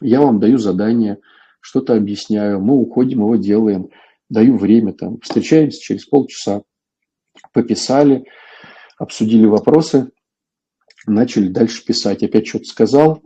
[0.01, 1.19] Я вам даю задание,
[1.61, 3.89] что-то объясняю, мы уходим, его делаем,
[4.29, 6.63] даю время, там, встречаемся через полчаса,
[7.53, 8.25] пописали,
[8.99, 10.11] обсудили вопросы,
[11.07, 12.25] начали дальше писать.
[12.25, 13.23] Опять что-то сказал,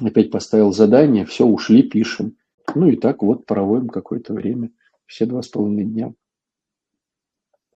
[0.00, 2.36] опять поставил задание, все, ушли, пишем.
[2.74, 4.70] Ну и так вот проводим какое-то время,
[5.06, 6.14] все два с половиной дня.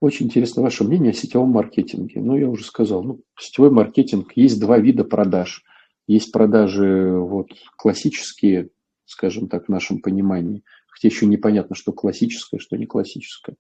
[0.01, 2.21] Очень интересно ваше мнение о сетевом маркетинге.
[2.21, 5.65] Ну, я уже сказал, ну, сетевой маркетинг, есть два вида продаж.
[6.09, 8.71] Есть продажи вот, классические,
[9.05, 13.57] скажем так, в нашем понимании, хотя еще непонятно, что классическое, что не классическое.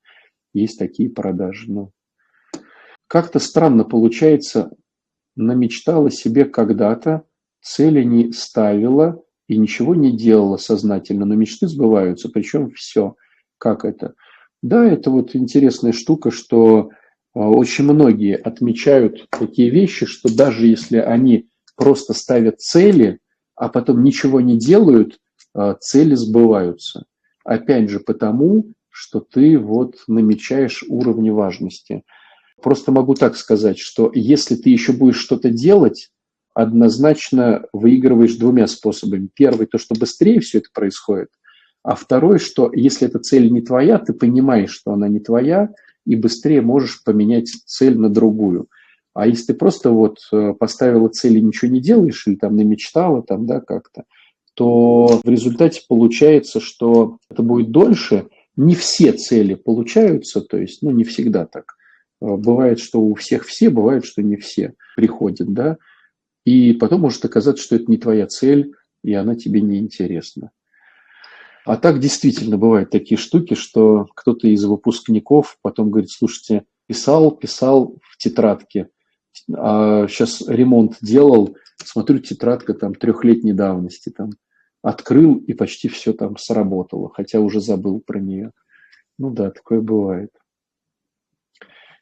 [0.55, 1.71] Есть такие продажи.
[1.71, 1.93] Но
[3.07, 4.71] как-то странно получается,
[5.37, 7.25] намечтала себе когда-то
[7.61, 13.15] цели не ставила и ничего не делала сознательно, но мечты сбываются, причем все.
[13.59, 14.15] Как это?
[14.63, 16.91] Да, это вот интересная штука, что
[17.35, 21.49] а, очень многие отмечают такие вещи, что даже если они
[21.79, 23.21] просто ставят цели,
[23.55, 25.19] а потом ничего не делают,
[25.55, 27.07] а, цели сбываются.
[27.45, 32.03] Опять же потому, что ты вот намечаешь уровни важности.
[32.61, 36.11] Просто могу так сказать, что если ты еще будешь что-то делать,
[36.53, 39.29] однозначно выигрываешь двумя способами.
[39.33, 41.29] Первый, то, что быстрее все это происходит,
[41.85, 45.69] а второй, что если эта цель не твоя, ты понимаешь, что она не твоя,
[46.05, 48.67] и быстрее можешь поменять цель на другую.
[49.15, 53.23] А если ты просто вот э, поставила цель и ничего не делаешь, или там намечтала
[53.23, 54.05] там, да, как-то,
[54.55, 58.29] то в результате получается, что это будет дольше.
[58.57, 61.75] Не все цели получаются, то есть, ну, не всегда так.
[62.21, 65.79] Э, бывает, что у всех все, бывает, что не все приходят, да.
[66.45, 68.73] И потом может оказаться, что это не твоя цель,
[69.05, 70.51] и она тебе не интересна.
[71.65, 77.99] А так действительно бывают такие штуки, что кто-то из выпускников потом говорит, слушайте, писал, писал
[78.03, 78.89] в тетрадке,
[79.49, 84.33] сейчас ремонт делал, смотрю, тетрадка там трехлетней давности, там
[84.83, 88.53] открыл и почти все там сработало, хотя уже забыл про нее.
[89.19, 90.31] Ну да, такое бывает.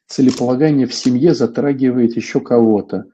[0.06, 3.06] Целеполагание в семье затрагивает еще кого-то.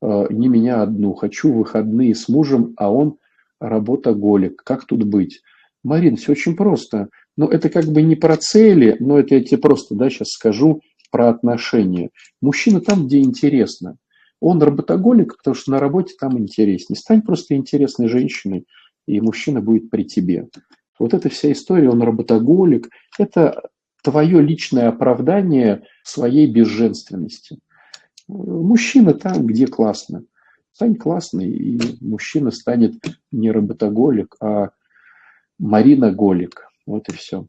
[0.00, 1.14] Э, не меня одну.
[1.14, 3.18] Хочу выходные с мужем, а он
[3.60, 4.62] работоголик.
[4.62, 5.42] Как тут быть?
[5.82, 7.08] Марин, все очень просто.
[7.36, 10.82] Но это как бы не про цели, но это я тебе просто да, сейчас скажу
[11.10, 12.10] про отношения.
[12.40, 13.96] Мужчина там, где интересно.
[14.40, 16.98] Он работоголик, потому что на работе там интереснее.
[16.98, 18.66] Стань просто интересной женщиной,
[19.06, 20.48] и мужчина будет при тебе.
[20.98, 22.88] Вот эта вся история, он работоголик,
[23.18, 23.62] это
[24.02, 27.58] твое личное оправдание своей безженственности.
[28.28, 30.24] Мужчина там, где классно.
[30.72, 32.94] Стань классный, и мужчина станет
[33.32, 34.70] не работоголик, а
[35.58, 36.68] Марина Голик.
[36.86, 37.46] Вот и все.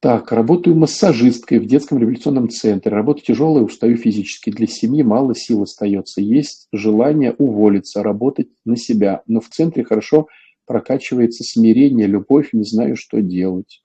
[0.00, 2.92] Так, работаю массажисткой в детском революционном центре.
[2.92, 4.50] Работа тяжелая, устаю физически.
[4.50, 6.20] Для семьи мало сил остается.
[6.20, 9.22] Есть желание уволиться, работать на себя.
[9.26, 10.28] Но в центре хорошо
[10.66, 13.82] прокачивается смирение, любовь, не знаю, что делать.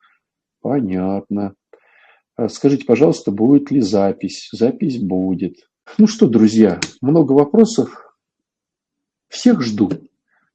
[0.61, 1.55] Понятно.
[2.35, 4.49] А скажите, пожалуйста, будет ли запись?
[4.51, 5.67] Запись будет.
[5.97, 8.15] Ну что, друзья, много вопросов.
[9.29, 9.89] Всех жду.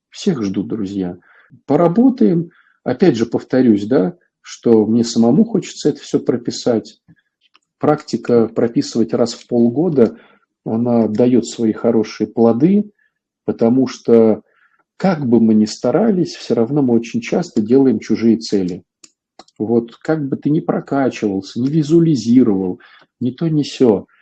[0.08, 1.18] Всех жду, друзья.
[1.66, 2.50] Поработаем.
[2.84, 4.16] Опять же, повторюсь, да,
[4.48, 7.00] что мне самому хочется это все прописать.
[7.78, 10.18] Практика прописывать раз в полгода,
[10.64, 12.90] она дает свои хорошие плоды,
[13.44, 14.42] потому что
[14.96, 18.84] как бы мы ни старались, все равно мы очень часто делаем чужие цели.
[19.58, 22.80] Вот как бы ты ни прокачивался, не визуализировал,
[23.20, 24.06] не то, не все–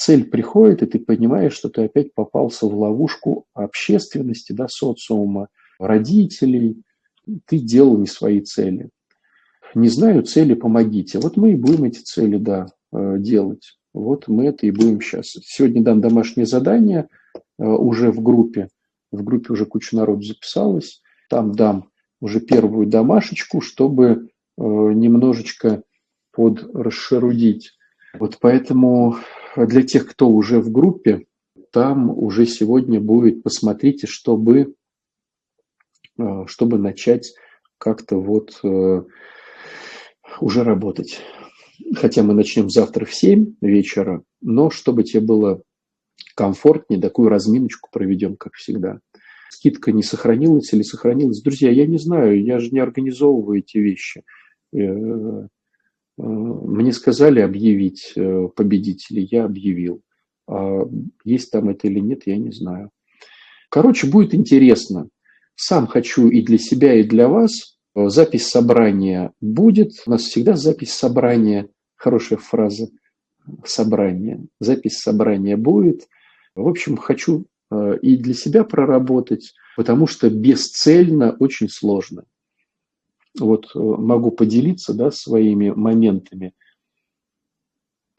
[0.00, 6.82] цель приходит, и ты понимаешь, что ты опять попался в ловушку общественности, да, социума, родителей,
[7.44, 8.88] ты делал не свои цели.
[9.74, 11.18] Не знаю цели, помогите.
[11.18, 13.78] Вот мы и будем эти цели, да, э, делать.
[13.92, 15.36] Вот мы это и будем сейчас.
[15.44, 17.08] Сегодня дам домашнее задание
[17.58, 18.68] э, уже в группе.
[19.12, 21.02] В группе уже куча народу записалась.
[21.28, 21.88] Там дам
[22.20, 25.82] уже первую домашечку, чтобы э, немножечко
[26.32, 27.72] подрасшерудить.
[28.18, 29.16] Вот поэтому
[29.56, 31.26] для тех, кто уже в группе,
[31.72, 34.74] там уже сегодня будет, посмотрите, чтобы,
[36.46, 37.32] чтобы начать
[37.78, 38.60] как-то вот
[40.40, 41.20] уже работать.
[41.94, 45.62] Хотя мы начнем завтра в 7 вечера, но чтобы тебе было
[46.36, 49.00] комфортнее, такую разминочку проведем, как всегда.
[49.50, 51.42] Скидка не сохранилась или сохранилась?
[51.42, 54.22] Друзья, я не знаю, я же не организовываю эти вещи.
[54.72, 55.46] Э,
[56.20, 60.02] Э, мне сказали объявить э, победителей, я объявил.
[60.48, 60.82] А
[61.24, 62.90] есть там это или нет, я не знаю.
[63.70, 65.08] Короче, будет интересно.
[65.54, 67.78] Сам хочу и для себя, и для вас.
[67.94, 69.92] Э, запись собрания будет.
[70.06, 71.68] У нас всегда запись собрания.
[71.96, 72.88] Хорошая фраза.
[73.64, 74.46] Собрание.
[74.60, 76.08] Запись собрания будет.
[76.54, 77.46] В общем, хочу
[78.02, 82.24] и для себя проработать, потому что бесцельно очень сложно
[83.38, 86.52] вот э, могу поделиться да, своими моментами.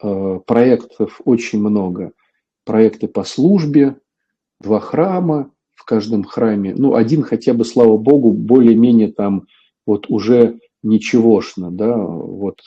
[0.02, 2.12] Э, проектов очень много.
[2.64, 3.98] Проекты по службе,
[4.60, 9.46] два храма, в каждом храме, ну, один хотя бы, слава богу, более-менее там
[9.86, 12.60] вот уже ничегошно, да, вот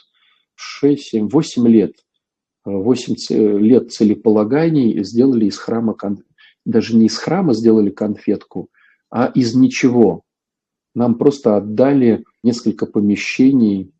[0.55, 1.93] 6, 7, 8 лет,
[2.65, 5.95] 8 лет целеполаганий сделали из храма,
[6.65, 8.69] даже не из храма сделали конфетку,
[9.09, 10.23] а из ничего.
[10.93, 13.91] Нам просто отдали несколько помещений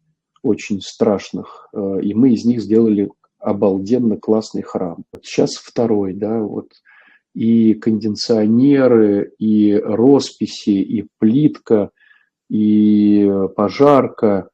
[0.41, 3.09] очень страшных, э, и мы из них сделали
[3.39, 5.03] обалденно классный храм.
[5.21, 6.71] Сейчас второй, да, вот
[7.33, 11.91] и кондиционеры, и росписи, и плитка,
[12.49, 14.49] и пожарка,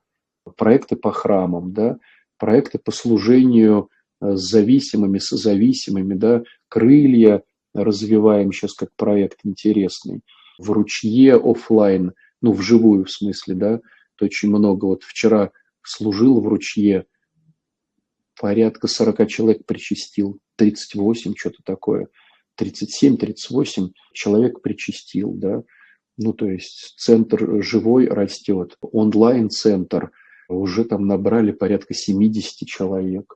[0.58, 1.98] проекты по храмам, да,
[2.38, 3.90] проекты по служению
[4.20, 10.22] с зависимыми, созависимыми, да, крылья развиваем сейчас как проект интересный,
[10.58, 13.80] в ручье офлайн, ну, вживую в смысле, да,
[14.16, 14.86] то очень много.
[14.86, 15.52] Вот вчера
[15.84, 17.06] служил в ручье,
[18.40, 22.08] порядка 40 человек причастил, 38, что-то такое,
[22.60, 25.64] 37-38 человек причастил, да,
[26.22, 30.12] ну, то есть центр живой растет, онлайн-центр,
[30.50, 33.36] уже там набрали порядка 70 человек,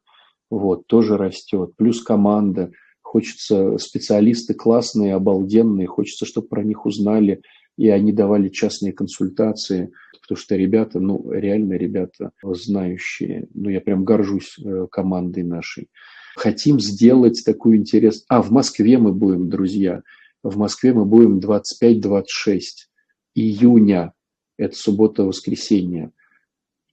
[0.50, 2.72] вот, тоже растет, плюс команда,
[3.02, 7.42] хочется специалисты классные, обалденные, хочется, чтобы про них узнали,
[7.78, 13.48] и они давали частные консультации, потому что ребята, ну, реально ребята знающие.
[13.54, 15.90] Ну, я прям горжусь э, командой нашей.
[16.36, 18.26] Хотим сделать такую интересную...
[18.30, 20.02] А, в Москве мы будем, друзья.
[20.46, 22.24] В Москве мы будем 25-26
[23.34, 24.14] июня.
[24.58, 26.12] Это суббота-воскресенье.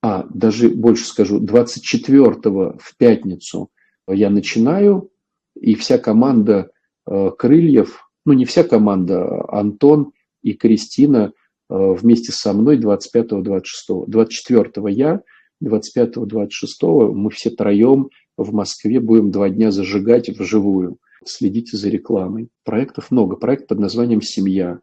[0.00, 2.32] А, даже больше скажу, 24
[2.78, 3.70] в пятницу
[4.08, 5.10] я начинаю,
[5.54, 6.70] и вся команда
[7.06, 11.34] э, Крыльев, ну не вся команда, а Антон и Кристина
[11.68, 14.06] э, вместе со мной 25-26.
[14.06, 15.20] 24 я,
[15.62, 20.96] 25-26 мы все троем в Москве будем два дня зажигать вживую.
[21.24, 22.48] Следите за рекламой.
[22.64, 23.36] Проектов много.
[23.36, 24.80] Проект под названием «Семья».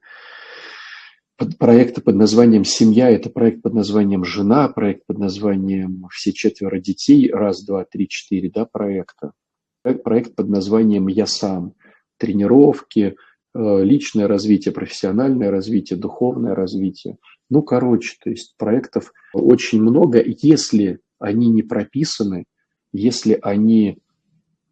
[1.57, 7.31] Проекты под названием «Семья»– это проект под названием «Жена», проект под названием «Все четверо детей»,
[7.31, 9.31] раз, два, три, четыре, да, проекта.
[9.83, 11.75] Проект под названием «Я сам».
[12.17, 13.15] Тренировки,
[13.55, 17.17] Э, личное развитие, профессиональное развитие, духовное развитие.
[17.49, 20.23] Ну, короче, то есть проектов очень много.
[20.23, 22.45] Если они не прописаны,
[22.93, 23.99] если они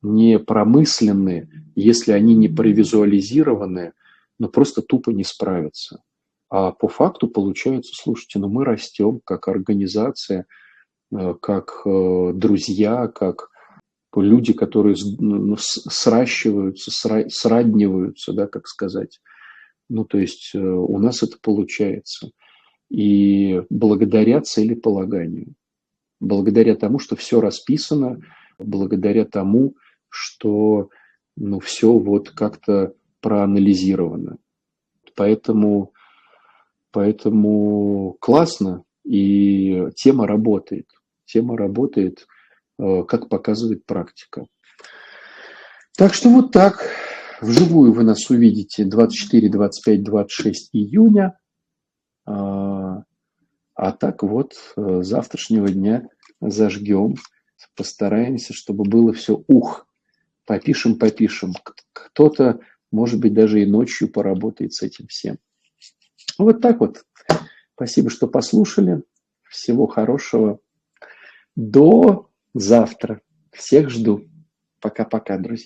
[0.02, 3.94] не промысленные, если они не провизуализированы,
[4.40, 6.02] ну, просто тупо не справятся.
[6.50, 10.46] А по факту получается, слушайте, ну мы растем как организация,
[11.12, 13.50] э, как э, друзья, как
[14.16, 16.92] люди, которые ну, ну сращиваются,
[17.30, 19.20] сродниваются, да, как сказать.
[19.90, 22.32] Ну, то есть э, у нас это получается.
[22.90, 25.54] И благодаря целеполаганию,
[26.22, 28.22] благодаря тому, что все расписано,
[28.58, 29.76] благодаря тому,
[30.10, 30.90] что
[31.36, 34.38] ну, все вот как-то проанализировано.
[35.16, 35.94] Поэтому,
[36.92, 40.88] поэтому классно, и тема работает.
[41.26, 42.28] Тема работает–
[42.80, 44.46] Э, как показывает практика.
[45.98, 46.88] Так что вот так.
[47.42, 51.38] Вживую вы нас увидите 24, 25, 26 июня.
[52.26, 53.04] А,
[53.76, 56.08] а так вот, э, завтрашнего дня
[56.42, 57.16] зажгем,
[57.76, 59.87] постараемся, чтобы было все ух.
[60.48, 61.54] Попишем, попишем.
[61.92, 65.38] Кто-то, может быть, даже и ночью поработает с этим всем.
[66.38, 67.04] Вот так вот.
[67.76, 69.04] Спасибо, что послушали.
[69.50, 70.60] Всего хорошего.
[71.58, 73.22] До завтра.
[73.52, 74.24] Всех жду.
[74.80, 75.66] Пока-пока, друзья.